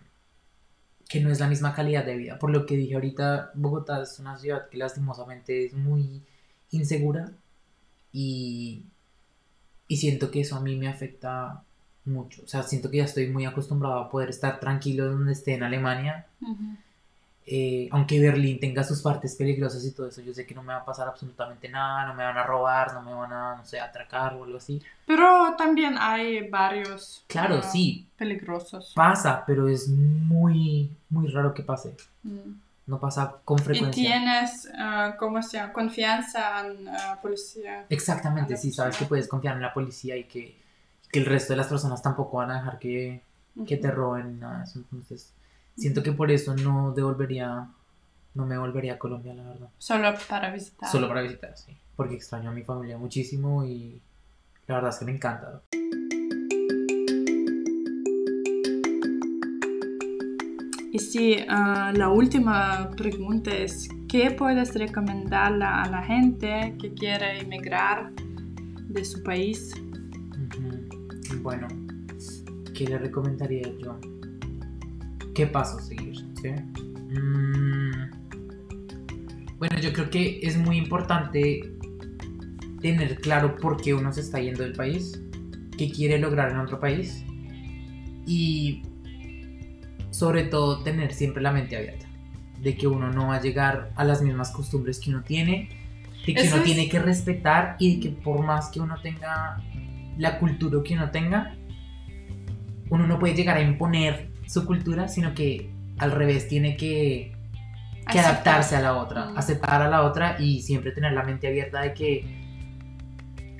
que 1.07 1.21
no 1.21 1.31
es 1.31 1.39
la 1.39 1.47
misma 1.47 1.73
calidad 1.73 2.05
de 2.05 2.17
vida. 2.17 2.39
Por 2.39 2.51
lo 2.51 2.65
que 2.65 2.75
dije 2.75 2.95
ahorita, 2.95 3.51
Bogotá 3.55 4.01
es 4.01 4.19
una 4.19 4.37
ciudad 4.37 4.69
que 4.69 4.77
lastimosamente 4.77 5.65
es 5.65 5.73
muy 5.73 6.21
insegura 6.71 7.31
y, 8.11 8.83
y 9.87 9.97
siento 9.97 10.31
que 10.31 10.41
eso 10.41 10.55
a 10.55 10.61
mí 10.61 10.75
me 10.75 10.87
afecta 10.87 11.63
mucho. 12.05 12.43
O 12.43 12.47
sea, 12.47 12.63
siento 12.63 12.89
que 12.91 12.97
ya 12.97 13.05
estoy 13.05 13.27
muy 13.29 13.45
acostumbrado 13.45 13.99
a 13.99 14.09
poder 14.09 14.29
estar 14.29 14.59
tranquilo 14.59 15.05
donde 15.05 15.31
esté 15.33 15.53
en 15.53 15.63
Alemania. 15.63 16.27
Ujú. 16.41 16.77
Eh, 17.49 17.87
aunque 17.93 18.19
Berlín 18.19 18.59
tenga 18.59 18.83
sus 18.83 19.01
partes 19.01 19.35
peligrosas 19.35 19.85
y 19.85 19.93
todo 19.93 20.07
eso, 20.07 20.19
yo 20.21 20.33
sé 20.33 20.45
que 20.45 20.53
no 20.53 20.61
me 20.61 20.73
va 20.73 20.79
a 20.79 20.85
pasar 20.85 21.07
absolutamente 21.07 21.69
nada, 21.69 22.05
no 22.07 22.13
me 22.13 22.23
van 22.25 22.37
a 22.37 22.43
robar, 22.43 22.93
no 22.93 23.01
me 23.01 23.13
van 23.13 23.31
a, 23.31 23.55
no 23.55 23.63
sé, 23.65 23.79
atracar 23.79 24.33
o 24.33 24.43
algo 24.43 24.57
así. 24.57 24.81
Pero 25.05 25.55
también 25.57 25.95
hay 25.97 26.49
varios 26.49 27.23
Claro, 27.27 27.61
ah, 27.63 27.63
sí, 27.63 28.05
peligrosos. 28.17 28.91
pasa, 28.93 29.45
pero 29.47 29.69
es 29.69 29.87
muy, 29.87 30.91
muy 31.09 31.27
raro 31.29 31.53
que 31.53 31.63
pase. 31.63 31.95
Mm. 32.23 32.51
No 32.87 32.99
pasa 32.99 33.35
con 33.45 33.59
Y 33.59 33.63
frecuencia. 33.63 33.91
tienes, 34.03 34.69
ah, 34.77 35.15
¿cómo 35.17 35.41
se 35.41 35.55
llama? 35.57 35.71
Confianza 35.71 36.65
en 36.67 36.83
la 36.83 37.17
policía. 37.21 37.85
Exactamente, 37.89 38.53
la 38.53 38.57
sí, 38.57 38.73
sabes 38.73 38.97
que 38.97 39.05
puedes 39.05 39.27
confiar 39.29 39.55
en 39.55 39.61
la 39.61 39.73
policía 39.73 40.17
y 40.17 40.25
que, 40.25 40.57
que 41.11 41.19
el 41.19 41.25
resto 41.25 41.53
de 41.53 41.57
las 41.57 41.67
personas 41.67 42.01
tampoco 42.01 42.37
van 42.37 42.51
a 42.51 42.55
dejar 42.59 42.77
que, 42.77 43.21
que 43.65 43.77
te 43.77 43.89
roben 43.89 44.39
nada. 44.41 44.65
Entonces, 44.75 45.33
Siento 45.77 46.01
que 46.01 46.11
por 46.11 46.31
eso 46.31 46.55
no 46.55 46.91
devolvería, 46.91 47.67
no 48.33 48.45
me 48.47 48.57
volvería 48.57 48.93
a 48.93 48.97
Colombia, 48.97 49.35
la 49.35 49.43
verdad. 49.43 49.69
Solo 49.77 50.11
para 50.27 50.51
visitar. 50.51 50.89
Solo 50.89 51.07
para 51.07 51.21
visitar, 51.21 51.55
sí. 51.55 51.77
Porque 51.95 52.15
extraño 52.15 52.49
a 52.49 52.53
mi 52.53 52.63
familia 52.63 52.97
muchísimo 52.97 53.63
y 53.63 54.01
la 54.65 54.75
verdad 54.75 54.89
es 54.89 54.97
que 54.97 55.05
me 55.05 55.11
encanta. 55.11 55.61
Y 60.91 60.99
sí, 60.99 61.45
uh, 61.47 61.95
la 61.95 62.09
última 62.09 62.89
pregunta 62.97 63.51
es, 63.51 63.87
¿qué 64.09 64.31
puedes 64.31 64.73
recomendar 64.73 65.53
a 65.61 65.87
la 65.87 66.03
gente 66.03 66.75
que 66.81 66.91
quiere 66.95 67.41
emigrar 67.41 68.11
de 68.15 69.05
su 69.05 69.21
país? 69.21 69.73
Uh 69.75 70.49
-huh. 70.49 71.41
Bueno, 71.43 71.67
¿qué 72.73 72.87
le 72.87 72.97
recomendaría 72.97 73.71
yo? 73.77 73.99
¿Qué 75.37 75.45
paso 75.45 75.79
seguir? 75.79 76.15
¿sí? 76.41 76.49
Mm, 76.49 78.09
Bueno, 79.59 79.79
yo 79.79 79.93
creo 79.93 80.09
que 80.09 80.39
es 80.41 80.57
muy 80.57 80.77
importante 80.77 81.73
tener 82.81 83.17
claro 83.21 83.55
por 83.55 83.77
qué 83.79 83.93
uno 83.93 84.11
se 84.11 84.21
está 84.21 84.39
yendo 84.39 84.63
del 84.63 84.73
país, 84.73 85.21
qué 85.77 85.91
quiere 85.91 86.17
lograr 86.17 86.49
en 86.51 86.57
otro 86.57 86.79
país 86.79 87.23
y 88.25 88.81
sobre 90.09 90.43
todo 90.45 90.81
tener 90.83 91.13
siempre 91.13 91.43
la 91.43 91.51
mente 91.51 91.77
abierta 91.77 92.07
de 92.59 92.75
que 92.75 92.87
uno 92.87 93.11
no 93.11 93.27
va 93.27 93.35
a 93.35 93.41
llegar 93.41 93.91
a 93.95 94.03
las 94.03 94.23
mismas 94.23 94.49
costumbres 94.49 94.99
que 94.99 95.11
uno 95.11 95.21
tiene, 95.23 95.69
de 96.25 96.33
que 96.33 96.41
Eso 96.41 96.55
uno 96.55 96.63
es- 96.63 96.73
tiene 96.73 96.89
que 96.89 96.97
respetar 96.97 97.75
y 97.79 97.95
de 97.95 97.99
que 98.01 98.09
por 98.09 98.43
más 98.43 98.69
que 98.69 98.79
uno 98.79 98.95
tenga 99.03 99.61
la 100.17 100.39
cultura 100.39 100.81
que 100.83 100.95
uno 100.95 101.11
tenga, 101.11 101.55
uno 102.89 103.05
no 103.05 103.19
puede 103.19 103.35
llegar 103.35 103.57
a 103.57 103.61
imponer 103.61 104.31
su 104.47 104.65
cultura, 104.65 105.07
sino 105.07 105.33
que 105.33 105.69
al 105.99 106.11
revés 106.11 106.47
tiene 106.47 106.77
que, 106.77 107.33
adaptarse 108.05 108.75
a 108.77 108.81
la 108.81 108.95
otra, 108.95 109.25
Mm. 109.31 109.37
aceptar 109.37 109.81
a 109.81 109.89
la 109.89 110.03
otra 110.03 110.37
y 110.39 110.61
siempre 110.61 110.91
tener 110.91 111.11
la 111.11 111.23
mente 111.23 111.47
abierta 111.47 111.81
de 111.81 111.93
que 111.93 112.23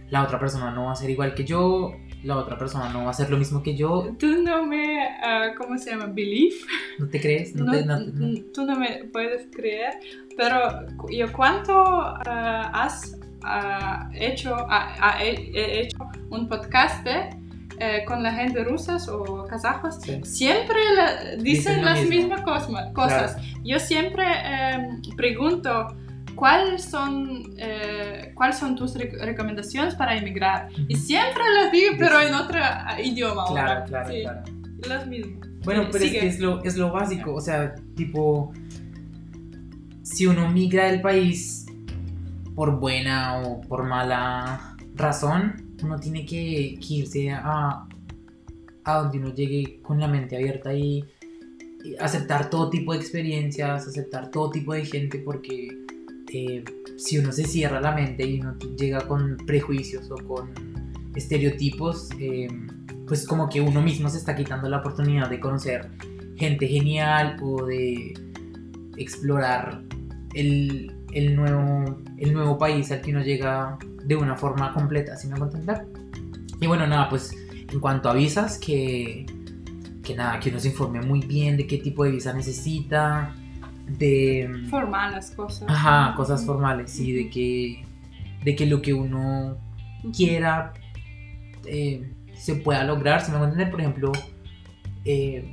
la 0.10 0.24
otra 0.24 0.40
persona 0.40 0.72
no 0.72 0.86
va 0.86 0.94
a 0.94 0.96
ser 0.96 1.10
igual 1.10 1.34
que 1.36 1.44
yo, 1.44 1.94
la 2.24 2.38
otra 2.38 2.58
persona 2.58 2.90
no 2.94 3.00
va 3.00 3.08
a 3.08 3.10
hacer 3.10 3.30
lo 3.30 3.38
mismo 3.38 3.62
que 3.62 3.76
yo, 3.76 4.16
Tú 4.18 4.42
no 4.44 4.66
me, 4.66 5.06
ah, 5.22 5.50
¿cómo 5.58 5.78
se 5.78 5.92
llama? 5.92 6.06
Believe. 6.08 6.56
¿no 6.98 7.08
te 7.10 7.20
crees? 7.20 7.56
No 7.56 7.66
No, 7.66 7.72
te- 7.74 7.86
no 7.86 7.98
te- 8.00 8.12
no- 8.14 8.26
n- 8.28 8.44
Tú 8.54 8.66
no 8.66 8.78
me 8.80 9.04
puedes 9.12 9.48
creer, 9.54 10.00
pero 10.38 10.86
yo 11.10 11.32
cuánto 11.34 11.74
ah, 11.86 12.72
has 12.74 13.20
ah, 13.44 14.10
hecho, 14.14 14.56
he, 15.22 15.52
he 15.54 15.82
hecho 15.82 15.98
un 16.30 16.48
podcast 16.48 17.06
eh, 17.80 18.04
con 18.08 18.24
la 18.24 18.34
gente 18.34 18.64
rusas 18.64 19.08
o 19.08 19.46
kazajos, 19.46 19.96
Sí. 20.02 20.20
siempre 20.24 20.76
la- 20.96 21.36
dicen, 21.42 21.84
las 21.86 22.00
mismo. 22.02 22.10
mismas 22.16 22.42
cosma- 22.42 22.92
cosas. 22.94 23.38
Yo 23.64 23.80
siempre 23.80 24.24
eh, 24.28 24.90
pregunto, 25.16 25.96
¿cuáles 26.36 26.84
son, 26.84 27.54
eh, 27.58 28.32
¿cuáles 28.36 28.58
son 28.58 28.76
tus 28.76 28.96
rec- 28.96 29.20
recomendaciones 29.20 29.96
para 29.96 30.16
emigrar? 30.18 30.70
Y 30.88 30.96
siempre 30.96 31.44
las 31.56 31.72
digo, 31.72 31.94
pero 32.00 32.20
en 32.22 32.34
otro 32.34 32.60
ah, 32.62 32.98
idioma. 33.02 33.46
Claro, 33.48 33.70
ahora. 33.70 33.84
claro, 33.86 34.10
Sí, 34.12 34.22
claro. 34.22 34.42
Las 34.88 35.08
mismas. 35.08 35.50
Bueno, 35.64 35.84
Sí, 35.84 35.90
pero 35.92 36.06
es 36.06 36.12
que 36.12 36.28
es 36.28 36.40
lo, 36.40 36.64
es 36.64 36.78
lo 36.78 36.92
básico, 36.92 37.34
o 37.34 37.42
sea, 37.42 37.76
tipo, 37.96 38.54
si 40.04 40.26
uno 40.26 40.50
migra 40.50 40.86
del 40.86 41.02
país 41.02 41.66
por 42.56 42.80
buena 42.80 43.40
o 43.42 43.62
por 43.62 43.84
mala 43.84 44.76
razón, 44.96 45.67
uno 45.84 46.00
tiene 46.00 46.26
que, 46.26 46.78
irse 46.80 47.30
a, 47.32 47.88
a 48.84 48.98
donde 48.98 49.20
uno 49.20 49.34
llegue 49.34 49.80
con 49.82 50.00
la 50.00 50.08
mente 50.08 50.36
abierta 50.36 50.74
y, 50.74 51.04
y 51.84 51.96
aceptar 52.00 52.50
todo 52.50 52.70
tipo 52.70 52.94
de 52.94 53.00
experiencias, 53.00 53.88
aceptar 53.88 54.32
todo 54.32 54.50
tipo 54.50 54.74
de 54.74 54.86
gente, 54.86 55.20
porque 55.20 55.70
eh, 56.34 56.64
si 56.98 57.18
uno 57.18 57.32
se 57.32 57.46
cierra 57.46 57.80
la 57.80 57.92
mente 57.94 58.26
y 58.26 58.42
uno 58.42 58.58
llega 58.78 59.08
con 59.08 59.38
prejuicios 59.46 60.10
o 60.12 60.16
con 60.16 60.52
estereotipos, 61.16 62.10
eh, 62.20 62.48
pues 63.08 63.26
como 63.26 63.48
que 63.50 63.62
uno 63.62 63.82
mismo 63.82 64.10
se 64.10 64.18
está 64.18 64.36
quitando 64.36 64.70
la 64.70 64.80
oportunidad 64.80 65.30
de 65.30 65.40
conocer 65.40 65.90
gente 66.36 66.68
genial 66.68 67.38
o 67.42 67.66
de 67.66 68.14
explorar 68.98 69.82
el, 70.34 70.97
el 71.18 71.36
nuevo, 71.36 71.98
el 72.18 72.34
nuevo 72.34 72.58
país 72.58 72.92
al 72.92 73.02
que 73.02 73.12
uno 73.12 73.22
llega 73.22 73.78
de 74.04 74.16
una 74.16 74.36
forma 74.36 74.72
completa, 74.72 75.16
¿sí 75.16 75.28
me 75.28 75.38
entender? 75.38 75.88
Y 76.62 76.68
bueno, 76.68 76.86
nada, 76.86 77.10
pues 77.10 77.36
en 77.72 77.80
cuanto 77.80 78.10
a 78.10 78.14
visas, 78.14 78.60
que, 78.60 79.26
que 80.04 80.16
nada, 80.16 80.40
que 80.40 80.50
uno 80.50 80.60
se 80.60 80.70
informe 80.70 81.02
muy 81.02 81.22
bien 81.22 81.58
de 81.58 81.66
qué 81.66 81.80
tipo 81.80 82.04
de 82.04 82.12
visa 82.12 82.34
necesita, 82.34 83.36
de... 83.88 84.48
Formar 84.70 85.12
las 85.12 85.32
cosas. 85.32 85.68
Ajá, 85.68 86.14
cosas 86.16 86.46
formales, 86.46 86.92
sí, 86.92 87.12
de 87.12 87.30
que, 87.30 87.84
de 88.44 88.56
que 88.56 88.68
lo 88.68 88.82
que 88.82 88.94
uno 88.94 89.58
quiera 90.16 90.74
eh, 91.66 92.14
se 92.36 92.56
pueda 92.56 92.84
lograr. 92.84 93.22
Si 93.22 93.32
me 93.32 93.38
entender, 93.38 93.72
por 93.72 93.82
ejemplo, 93.82 94.12
eh, 95.04 95.52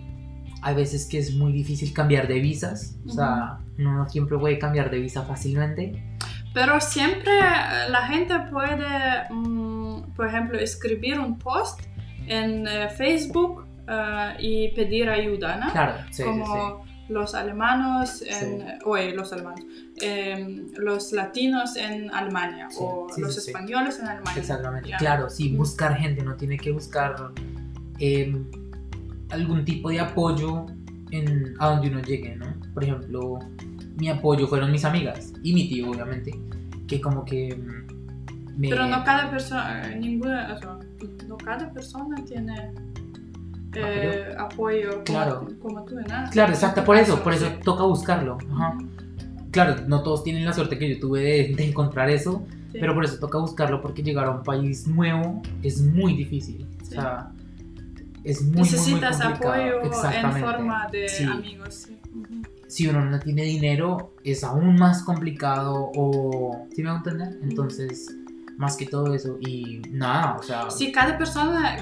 hay 0.61 0.75
veces 0.75 1.07
que 1.07 1.19
es 1.19 1.35
muy 1.35 1.53
difícil 1.53 1.95
cambiar 1.95 2.29
de 2.29 2.39
visas. 2.41 2.99
O 3.07 3.11
sea, 3.11 3.61
no 3.79 4.09
siempre 4.09 4.39
puede 4.39 4.59
cambiar 4.59 4.91
de 4.91 4.99
visa 5.01 5.23
fácilmente. 5.23 6.03
Pero 6.53 6.81
siempre 6.81 7.33
eh, 7.39 7.89
la 7.91 8.07
gente 8.07 8.35
puede, 8.51 9.25
mm, 9.31 10.13
por 10.15 10.27
ejemplo, 10.29 10.59
escribir 10.59 11.19
un 11.19 11.39
post 11.39 11.81
en 12.27 12.67
eh, 12.69 12.89
Facebook 12.91 13.67
eh, 13.89 14.35
y 14.39 14.69
pedir 14.69 15.09
ayuda, 15.11 15.57
¿no? 15.57 15.73
Claro, 15.73 15.95
sí, 16.11 16.23
sí, 16.23 16.23
sí. 16.23 16.29
Como 16.31 16.85
los 17.09 17.35
alemanos, 17.35 18.23
en, 18.23 18.61
Sí. 18.61 18.65
oye, 18.87 19.15
los 19.15 19.33
alemanos, 19.33 19.61
em, 20.01 20.69
los 20.77 21.13
latinos 21.13 21.77
en 21.77 22.11
Alemania 22.15 22.69
o 22.79 23.09
los 23.19 23.37
españoles 23.37 23.99
en 24.01 24.07
Alemania. 24.07 24.41
Exactamente, 24.41 24.89
Ya. 24.89 24.97
claro, 24.97 25.29
sí, 25.29 25.55
buscar 25.55 25.97
gente, 25.97 26.23
no 26.23 26.35
tiene 26.37 26.57
que 26.57 26.71
buscar 26.71 27.15
eh, 28.01 28.35
algún 29.31 29.65
tipo 29.65 29.91
de 29.91 30.01
apoyo 30.01 30.67
en, 31.15 31.55
a 31.59 31.69
donde 31.71 31.89
uno 31.89 32.01
llegue, 32.03 32.37
¿no? 32.37 32.47
Por 32.73 32.85
ejemplo, 32.85 33.39
mi 33.99 34.09
apoyo 34.09 34.47
fueron 34.47 34.71
mis 34.73 34.85
amigas 34.85 35.33
y 35.43 35.53
mi 35.55 35.69
tío, 35.69 35.91
obviamente, 35.91 36.33
que 36.87 37.01
como 37.01 37.25
que 37.25 37.55
mm, 37.57 38.61
me... 38.61 38.69
Pero 38.69 38.87
no 38.87 39.03
cada 39.05 39.31
persona, 39.31 39.93
eh, 39.93 39.99
ninguna, 39.99 40.55
o 40.55 40.59
sea, 40.59 40.79
no 41.29 41.37
cada 41.39 41.71
persona 41.73 42.17
tiene 42.25 42.73
eh, 43.75 44.35
apoyo 44.39 44.91
como, 44.91 45.05
Claro. 45.05 45.49
como 45.61 45.85
tú, 45.85 45.97
¿no? 45.97 46.31
Claro, 46.31 46.53
exacto, 46.53 46.85
por 46.85 46.97
eso, 46.97 47.23
por 47.23 47.33
eso 47.33 47.47
toca 47.65 47.83
buscarlo. 47.85 48.39
Ajá. 48.53 48.79
Claro, 49.51 49.77
no 49.89 50.03
todos 50.03 50.23
tienen 50.25 50.45
la 50.45 50.53
suerte 50.53 50.79
que 50.79 50.95
yo 50.95 51.01
tuve 51.01 51.21
de, 51.23 51.55
de 51.57 51.69
encontrar 51.69 52.11
eso, 52.11 52.45
Sí. 52.73 52.79
pero 52.81 52.93
por 52.95 53.05
eso 53.05 53.19
toca 53.21 53.39
buscarlo 53.39 53.81
porque 53.81 54.03
llegar 54.03 54.27
a 54.27 54.31
un 54.33 54.43
país 54.43 54.87
nuevo 54.89 55.43
es 55.63 55.81
muy 55.81 56.15
difícil. 56.15 56.67
O 56.83 56.85
Sí. 56.85 56.91
sea, 56.93 57.31
es 58.25 58.43
muy, 58.43 58.51
muy, 58.51 58.61
muy 58.61 58.71
Necesitas 58.71 59.21
complicado. 59.23 59.55
apoyo 59.55 59.83
en 59.83 60.33
forma 60.43 60.89
de 60.91 61.09
Sí. 61.09 61.25
amigos. 61.25 61.75
sí. 61.75 61.99
Ujú. 62.15 62.43
Si 62.67 62.89
uno 62.89 63.05
no 63.05 63.21
tiene 63.21 63.43
dinero, 63.43 64.15
es 64.25 64.43
aún 64.43 64.77
más 64.77 65.03
complicado 65.05 65.91
o... 65.95 66.67
¿Sí 66.75 66.83
me 66.83 66.89
va 66.89 66.97
a 66.97 66.99
entender? 66.99 67.39
Entonces, 67.43 68.07
más 68.57 68.77
que 68.77 68.87
todo 68.87 69.15
eso. 69.15 69.37
Y 69.41 69.81
nada, 69.91 70.37
o 70.39 70.43
sea... 70.43 70.71
Si 70.71 70.91
cada 70.91 71.17
persona 71.17 71.77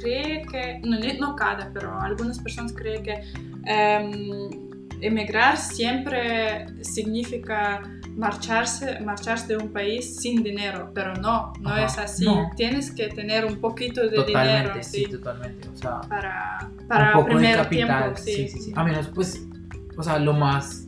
cree 0.00 0.42
que, 0.50 0.80
no, 0.84 0.98
no 1.20 1.36
cada, 1.36 1.70
pero 1.72 2.00
algunas 2.00 2.38
personas 2.40 2.72
creen 2.72 3.02
que 3.02 3.20
em, 3.66 4.50
emigrar 5.00 5.56
siempre 5.56 6.66
significa 6.82 7.82
marcharse, 8.16 9.00
marcharse 9.00 9.48
de 9.48 9.56
un 9.56 9.72
país 9.72 10.16
sin 10.20 10.42
dinero, 10.42 10.90
pero 10.94 11.14
no, 11.14 11.52
no 11.60 11.70
Ajá, 11.70 11.84
es 11.86 11.98
así. 11.98 12.24
no. 12.24 12.50
Tienes 12.56 12.90
que 12.92 13.08
tener 13.08 13.44
un 13.44 13.60
poquito 13.60 14.02
de 14.08 14.16
totalmente, 14.16 14.58
dinero, 14.68 14.82
sí, 14.82 15.04
sí, 15.04 15.10
totalmente. 15.10 15.68
O 15.68 15.76
sea... 15.76 16.00
para, 16.02 16.70
para 16.88 17.06
un 17.08 17.12
poco 17.12 17.26
primer 17.26 17.56
de 17.56 17.62
capital. 17.62 18.14
tiempo, 18.14 18.16
sí. 18.18 18.48
sí, 18.48 18.60
sí. 18.60 18.72
A 18.76 18.84
menos, 18.84 19.08
pues, 19.08 19.46
o 19.96 20.02
sea, 20.02 20.18
lo 20.18 20.32
más, 20.34 20.86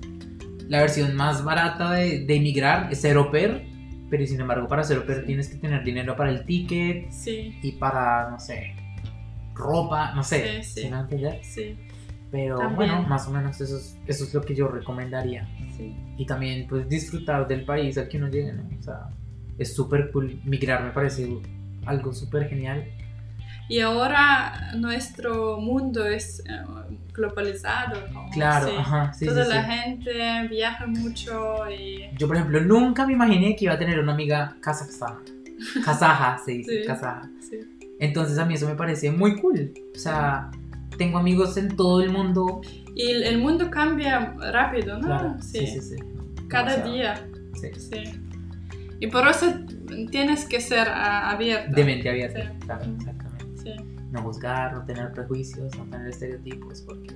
la 0.69 0.81
versión 0.81 1.15
más 1.15 1.43
barata 1.45 1.93
de, 1.93 2.21
de 2.27 2.37
emigrar 2.37 2.93
es 2.93 3.01
ser 3.01 3.17
au 3.17 3.31
pair, 3.31 3.67
pero 4.11 4.27
sin 4.27 4.41
embargo, 4.41 4.69
para 4.69 4.83
ser 4.85 4.99
au 4.99 5.07
pair 5.07 5.25
tienes 5.25 5.49
que 5.49 5.57
tener 5.57 5.83
dinero 5.85 6.15
para 6.17 6.31
el 6.31 6.45
ticket 6.45 7.11
Sí, 7.11 7.59
y 7.63 7.73
para, 7.73 8.31
no 8.31 8.39
sé, 8.39 8.75
ropa, 9.55 10.13
no 10.15 10.23
sé, 10.23 10.63
Sí, 10.63 10.91
sí. 11.43 11.77
Pero 12.35 12.59
También. 12.59 12.75
bueno, 12.77 13.03
más 13.03 13.29
o 13.29 13.31
menos 13.31 13.61
eso 13.61 13.77
es, 13.77 13.97
eso 14.09 14.25
es 14.25 14.35
lo 14.35 14.41
que 14.41 14.57
yo 14.57 14.67
recomendaría. 14.67 15.49
sí. 15.77 15.95
Y 16.17 16.27
también, 16.27 16.67
pues, 16.67 16.89
disfrutar 16.89 17.47
del 17.47 17.65
país 17.65 17.97
al 17.97 18.09
que 18.09 18.17
uno 18.17 18.27
llegue, 18.29 18.53
¿no? 18.53 18.65
O 18.77 18.83
sea, 18.83 19.09
es 19.57 19.73
súper 19.73 20.11
cool. 20.11 20.41
Migrar 20.43 20.83
me 20.83 20.91
parece 20.91 21.33
algo 21.87 22.13
súper 22.13 22.49
genial. 22.49 22.85
Y 23.69 23.79
ahora 23.79 24.73
nuestro 24.77 25.59
mundo 25.59 26.05
es 26.05 26.41
eh, 26.41 26.65
globalizado. 27.13 28.05
como, 28.13 28.29
Claro, 28.31 28.67
sí. 28.67 28.75
ajá, 28.79 29.13
sí, 29.13 29.27
Toda 29.27 29.45
sí, 29.45 29.51
la 29.51 29.63
gente 29.63 30.49
viaja 30.51 30.89
mucho 30.89 31.71
y... 31.71 32.11
Yo, 32.19 32.27
por 32.27 32.35
ejemplo, 32.35 32.61
nunca 32.63 33.07
me 33.07 33.13
imaginé 33.13 33.55
que 33.55 33.67
iba 33.67 33.75
a 33.75 33.79
tener 33.79 34.01
una 34.01 34.13
amiga 34.13 34.57
kazajstana. 34.61 35.21
Kazaja, 35.85 36.37
se 36.45 36.51
dice, 36.51 36.85
kazaja. 36.85 37.31
Entonces 38.01 38.39
a 38.39 38.45
mí 38.45 38.55
eso 38.55 38.67
me 38.67 38.75
parece 38.75 39.13
muy 39.13 39.41
cool. 39.41 39.73
O 39.95 39.99
sea, 39.99 40.51
tengo 40.97 41.19
amigos 41.19 41.57
en 41.57 41.77
todo 41.77 42.01
el 42.01 42.11
mundo. 42.11 42.61
Y 42.95 43.11
el 43.11 43.39
mundo 43.39 43.71
cambia 43.71 44.35
rápido, 44.53 44.99
¿no? 44.99 45.41
Sí. 45.43 45.67
sí, 45.67 45.81
sí, 45.81 45.81
sí. 45.81 45.97
Cada 46.49 46.77
día. 46.79 47.27
Sí. 47.55 47.69
sí. 47.75 48.21
Y 49.01 49.09
por 49.09 49.27
eso 49.29 49.47
tienes 50.11 50.47
que 50.47 50.61
ser 50.61 50.89
abierto. 50.89 51.75
De 51.75 51.85
mente 51.85 52.09
abierta, 52.09 52.39
exactamente. 52.39 53.13
Sí. 53.63 53.75
No 54.11 54.23
juzgar, 54.23 54.73
no 54.73 54.85
tener 54.85 55.13
prejuicios, 55.13 55.77
no 55.77 55.85
tener 55.91 56.09
estereotipos, 56.09 56.83
porque... 56.83 57.15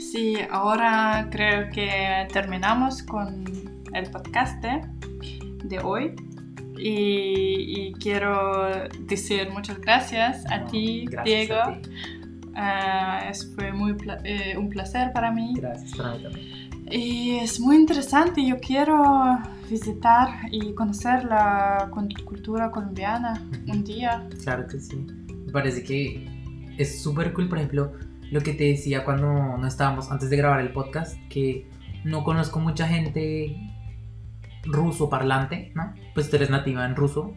Sí, 0.00 0.36
ahora 0.50 1.28
creo 1.30 1.70
que 1.70 2.26
terminamos 2.32 3.02
con 3.02 3.44
el 3.92 4.10
podcast. 4.10 4.64
¿eh? 4.64 4.80
De 5.70 5.78
hoy. 5.80 6.14
Y, 6.78 7.88
y 7.88 7.92
quiero 7.94 8.62
decir 9.00 9.50
muchas 9.52 9.80
gracias 9.80 10.44
a 10.50 10.58
No, 10.58 10.66
ti, 10.70 11.06
gracias 11.10 11.24
Diego. 11.48 11.54
a 11.62 11.80
ti. 11.80 11.90
Ah, 12.54 13.26
es, 13.30 13.52
fue 13.54 13.72
muy 13.72 13.94
pla- 13.94 14.20
eh, 14.24 14.56
un 14.58 14.68
placer 14.68 15.12
para 15.12 15.30
mí. 15.30 15.54
Gracias 15.56 15.94
para 15.96 16.14
mí 16.16 16.22
también. 16.22 16.70
Y 16.90 17.36
es 17.36 17.60
muy 17.60 17.76
interesante. 17.76 18.44
Yo 18.44 18.58
quiero 18.58 19.38
visitar 19.70 20.28
y 20.50 20.72
conocer 20.74 21.24
la 21.24 21.88
cult- 21.92 22.24
cultura 22.24 22.70
colombiana 22.70 23.40
un 23.68 23.84
día. 23.84 24.26
Claro 24.42 24.66
que 24.66 24.80
sí. 24.80 24.96
Me 25.46 25.52
parece 25.52 25.84
que 25.84 26.26
es 26.78 27.02
súper 27.02 27.32
cool, 27.32 27.48
por 27.48 27.58
ejemplo, 27.58 27.92
lo 28.30 28.40
que 28.40 28.54
te 28.54 28.64
decía 28.64 29.04
cuando 29.04 29.56
no 29.58 29.66
estábamos, 29.66 30.10
antes 30.10 30.30
de 30.30 30.36
grabar 30.36 30.60
el 30.60 30.72
podcast, 30.72 31.16
que 31.28 31.68
no 32.04 32.24
conozco 32.24 32.58
mucha 32.58 32.88
gente 32.88 33.56
ruso 34.64 35.08
parlante, 35.08 35.72
¿no? 35.74 35.94
Pues 36.14 36.28
tú 36.30 36.36
eres 36.36 36.50
nativa 36.50 36.84
en 36.84 36.96
ruso, 36.96 37.34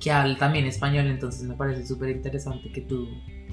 que 0.00 0.10
habla 0.10 0.36
también 0.36 0.66
español, 0.66 1.06
entonces 1.06 1.42
me 1.44 1.54
parece 1.54 1.86
súper 1.86 2.10
interesante 2.10 2.70
que 2.72 2.80
tú, 2.80 3.08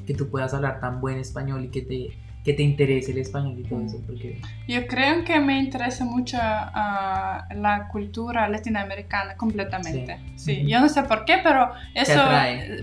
que 0.05 0.13
tú 0.13 0.29
puedas 0.29 0.53
hablar 0.53 0.79
tan 0.79 0.99
buen 1.01 1.19
español 1.19 1.65
y 1.65 1.69
que 1.69 1.81
te, 1.83 2.07
que 2.43 2.53
te 2.53 2.63
interese 2.63 3.11
el 3.11 3.19
español 3.19 3.59
y 3.59 3.63
todo 3.63 3.81
eso, 3.81 4.01
porque 4.07 4.41
Yo 4.67 4.87
creo 4.87 5.23
que 5.25 5.39
me 5.39 5.59
interesa 5.59 6.05
mucho 6.05 6.37
ah, 6.41 7.47
la 7.55 7.87
cultura 7.89 8.47
latinoamericana 8.49 9.35
completamente. 9.35 10.17
Sí. 10.35 10.55
Sí, 10.55 10.65
yo 10.67 10.79
no 10.79 10.89
sé 10.89 11.03
por 11.03 11.25
qué, 11.25 11.35
pero 11.43 11.71
eso 11.93 12.19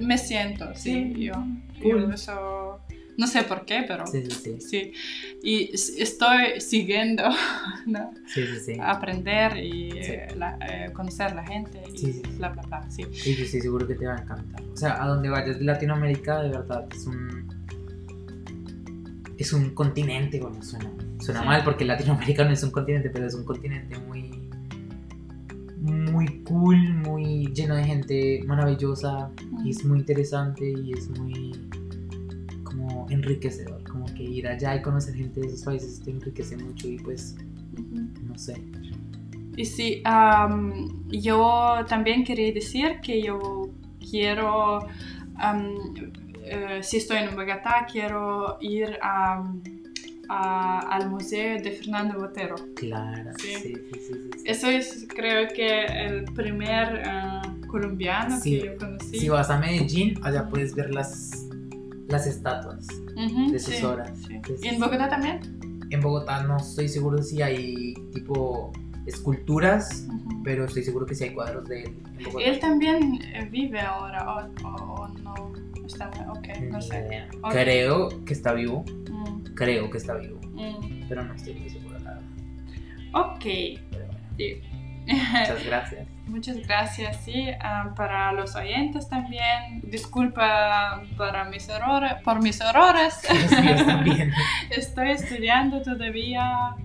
me 0.01 0.19
siento, 0.19 0.75
sí, 0.75 1.13
Sí. 1.15 1.25
yo, 1.25 1.33
Cool. 1.83 2.03
yo 2.09 2.13
eso, 2.13 2.81
no 3.17 3.27
sé 3.27 3.43
por 3.45 3.65
qué, 3.65 3.85
pero 3.87 4.07
sí, 4.07 4.23
sí, 4.25 4.31
sí, 4.31 4.61
sí. 4.61 4.93
Y 5.43 5.71
estoy 5.75 6.61
siguiendo, 6.61 7.25
¿no? 7.87 8.11
sí, 8.27 8.47
sí, 8.47 8.61
sí. 8.65 8.73
aprender 8.81 9.57
y 9.59 9.91
eh, 9.95 10.29
la- 10.37 10.59
eh, 10.69 10.93
conocer 10.93 11.35
la 11.35 11.45
gente 11.47 11.83
y 11.93 11.99
Sí, 11.99 12.13
sí, 12.13 12.23
sí. 12.25 12.31
bla, 12.39 12.51
bla, 12.51 12.63
bla, 12.63 12.91
sí. 12.91 13.03
Y 13.25 13.35
yo 13.35 13.45
estoy 13.45 13.61
seguro 13.61 13.87
que 13.87 13.95
te 13.95 14.07
va 14.07 14.17
a 14.17 14.23
encantar. 14.23 14.63
O 14.73 14.77
sea, 14.77 15.03
a 15.03 15.07
donde 15.09 15.29
vayas 15.29 15.59
de 15.59 15.65
Latinoamérica, 15.65 16.43
de 16.43 16.51
verdad, 16.51 16.87
es 16.95 17.07
un. 17.07 17.47
Es 19.39 19.53
un 19.53 19.75
continente, 19.75 20.41
bueno, 20.41 20.63
suena, 20.63 20.91
suena 21.21 21.43
mal 21.43 21.63
porque 21.63 21.85
Latinoamérica 21.85 22.43
no 22.45 22.53
es 22.53 22.63
un 22.63 22.71
continente, 22.71 23.11
pero 23.11 23.27
es 23.27 23.35
un 23.35 23.45
continente 23.45 23.99
muy. 23.99 24.31
Muy 25.79 26.43
cool, 26.45 26.77
muy 26.95 27.53
lleno 27.55 27.77
de 27.77 27.85
gente 27.85 28.43
maravillosa, 28.47 29.31
y 29.65 29.71
es 29.71 29.85
muy 29.85 29.99
interesante 30.01 30.69
y 30.69 30.93
es 30.93 31.09
muy. 31.11 31.66
Como 33.07 33.15
enriquecedor. 33.23 33.83
Como 33.85 34.07
que 34.15 34.23
ir 34.23 34.47
allá 34.49 34.77
y 34.77 34.83
conocer 34.83 35.15
gente 35.15 35.41
de 35.41 35.47
esos 35.47 35.63
países 35.63 36.01
te 36.03 36.11
enriquece 36.11 36.57
mucho 36.57 36.89
y 36.89 36.99
pues, 36.99 37.37
no 38.23 38.37
sé. 38.39 38.55
Y 39.57 39.65
sí, 39.65 40.03
yo 41.09 41.77
también 41.89 42.25
quería 42.25 42.53
decir 42.53 43.01
que 43.03 43.23
yo 43.23 43.71
quiero, 44.11 44.87
am, 45.37 45.75
eh, 46.45 46.81
si 46.83 46.99
estoy 46.99 47.19
en 47.19 47.31
Bogotá, 47.35 47.87
quiero 47.91 48.59
ir 48.61 48.99
a, 49.03 49.43
a- 50.29 50.81
al 50.81 51.09
museo 51.11 51.61
de 51.63 51.71
Fernando 51.73 52.19
Botero. 52.19 52.57
Claro, 52.75 53.31
Sí. 53.39 53.55
sí, 53.55 53.63
sí, 53.63 53.75
sí. 53.95 54.01
sí, 54.01 54.31
sí. 54.37 54.43
Eso 54.45 54.69
es 54.69 55.07
creo 55.09 55.49
que 55.49 55.85
el 55.87 56.25
primer 56.25 57.03
ah, 57.07 57.43
colombiano 57.69 58.39
Sí. 58.39 58.59
que 58.61 58.67
yo 58.67 58.77
conocí. 58.77 59.19
Si 59.21 59.29
vas 59.31 59.49
a 59.51 59.59
Medellín, 59.59 60.19
allá 60.23 60.49
puedes 60.49 60.75
ver 60.75 60.93
las, 60.93 61.46
las 62.09 62.27
estatuas. 62.27 62.87
De 63.51 63.59
sus 63.59 63.75
sí, 63.75 63.81
¿Y 64.63 64.69
en. 64.69 64.81
Bogotá 64.81 65.09
también? 65.09 65.41
En 65.91 66.01
Bogotá 66.01 66.43
no 66.43 66.57
estoy 66.57 66.89
seguro 66.89 67.23
si 67.23 67.43
hay 67.43 67.95
tipo 68.13 68.73
esculturas, 69.07 70.07
pero 70.45 70.65
estoy 70.65 70.83
seguro 70.83 71.07
que 71.07 71.15
sí 71.15 71.25
hay 71.25 71.35
cuadros 71.35 71.69
de 71.69 71.83
él 71.85 71.97
en 72.19 72.25
Bogotá. 72.25 72.45
Él 72.45 72.59
también 72.59 73.21
eh, 73.35 73.49
vive 73.51 73.81
ahora 73.81 74.27
o, 74.35 74.67
o- 74.67 75.03
o 75.03 75.09
no 75.09 75.35
está 75.87 76.09
ok, 76.31 76.49
no 76.71 76.81
sé. 76.83 77.27
Creo 77.51 78.09
que 78.25 78.33
está 78.33 78.53
vivo, 78.53 78.85
Mm, 79.09 79.45
creo 79.55 79.91
que 79.91 79.99
está 79.99 80.15
vivo, 80.15 80.41
mm. 80.53 81.09
pero 81.09 81.25
no 81.25 81.35
estoy 81.35 81.55
muy 81.55 81.71
seguro, 81.71 81.95
verdad. 81.95 82.21
Ok, 83.15 83.45
Pero 83.91 84.07
bueno, 84.07 84.21
sí. 84.37 84.61
muchas 85.07 85.65
gracias. 85.67 86.09
Muchas 86.27 86.59
gracias, 86.67 87.19
sí. 87.25 87.47
ah, 87.61 87.93
para 87.97 88.33
los 88.33 88.57
oyentes 88.57 89.09
también, 89.09 89.81
disculpa 89.85 91.03
para 91.17 91.45
mis 91.45 91.69
errores, 91.69 92.15
por 92.25 92.43
mis 92.43 92.61
errores. 92.61 93.23
También. 93.87 94.33
Estoy 94.71 95.11
estudiando 95.11 95.83
todavía, 95.83 96.43
ah, 96.45 96.77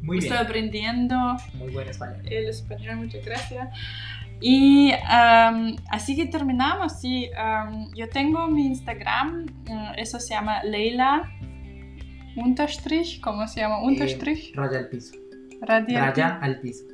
Muy 0.00 0.18
estoy 0.18 0.36
aprendiendo 0.38 1.16
Muy 1.54 1.72
buen 1.72 1.88
español. 1.88 2.22
el 2.26 2.48
español, 2.48 2.96
muchas 2.96 3.24
gracias. 3.24 3.68
Y 4.40 4.92
am, 5.08 5.76
así 5.90 6.16
que 6.16 6.26
terminamos, 6.26 7.00
sí. 7.00 7.30
yo 7.96 8.08
tengo 8.08 8.46
mi 8.48 8.66
Instagram, 8.66 9.46
mm, 9.68 9.92
eso 9.98 10.18
se 10.18 10.34
llama 10.34 10.62
Leila 10.64 11.30
Unterstrich, 12.36 13.20
¿cómo 13.20 13.46
se 13.46 13.60
llama? 13.60 13.80
Unterstrich, 13.82 14.48
Eh, 14.50 14.52
raya 14.54 14.78
al 14.78 14.88
piso. 14.88 15.14
Radia, 15.62 16.06
Raya 16.10 16.38
al 16.42 16.60
piso. 16.60 16.84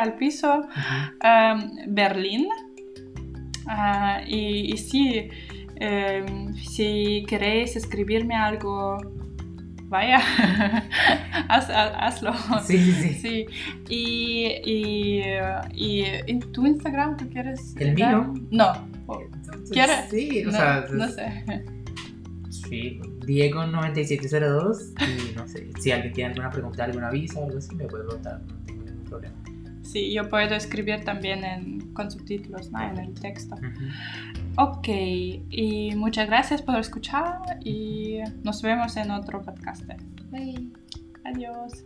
Al 0.00 0.14
piso. 0.16 0.58
Ujú. 0.60 1.26
um, 1.26 1.94
Berlín. 1.94 2.46
Ah, 3.66 4.20
y, 4.26 4.72
y 4.74 4.76
sí, 4.76 5.28
em, 5.76 6.54
si 6.54 7.24
queréis 7.28 7.76
escribirme 7.76 8.34
algo, 8.34 8.98
vaya, 9.88 10.18
haz- 11.48 11.70
haz- 11.70 11.94
hazlo. 11.98 12.32
Sí, 12.66 12.78
sí, 12.92 13.14
sí. 13.14 13.46
Y, 13.88 14.46
y, 14.64 15.20
eh, 15.24 15.42
y 15.74 16.02
en 16.26 16.40
tu 16.52 16.66
Instagram, 16.66 17.16
¿tú 17.16 17.28
quieres? 17.30 17.74
¿El 17.78 17.94
dar? 17.96 18.16
mío? 18.26 18.34
No, 18.50 18.72
¿Quiere? 19.72 20.08
Sí, 20.10 20.42
o 20.44 20.46
no, 20.46 20.52
sea, 20.52 20.84
no 20.92 21.08
sé. 21.08 21.44
Sí, 22.50 23.00
Diego9702 23.30 25.32
y 25.32 25.34
no 25.36 25.46
sé, 25.46 25.70
si 25.78 25.92
alguien 25.92 26.12
tiene 26.12 26.30
alguna 26.30 26.50
pregunta, 26.50 26.84
alguna 26.84 27.08
aviso 27.08 27.40
o 27.40 27.46
algo 27.46 27.58
así, 27.58 27.74
me 27.74 27.86
puede 27.86 28.04
preguntar, 28.04 28.40
no 28.42 28.54
tengo 28.66 28.84
ningún 28.84 29.04
problema. 29.04 29.36
Sí, 29.82 30.12
yo 30.12 30.28
puedo 30.28 30.54
escribir 30.54 31.04
también 31.04 31.44
en, 31.44 31.92
con 31.94 32.10
subtítulos, 32.10 32.70
¿no? 32.70 32.80
En 32.80 32.98
el 32.98 33.14
texto. 33.14 33.56
Ujú. 33.56 33.86
Ok, 34.56 34.88
y 34.88 35.94
muchas 35.96 36.28
gracias 36.28 36.62
por 36.62 36.78
escuchar 36.78 37.58
y 37.64 38.18
nos 38.44 38.62
vemos 38.62 38.96
en 38.96 39.10
otro 39.10 39.42
podcast. 39.42 39.82
Adiós. 41.24 41.84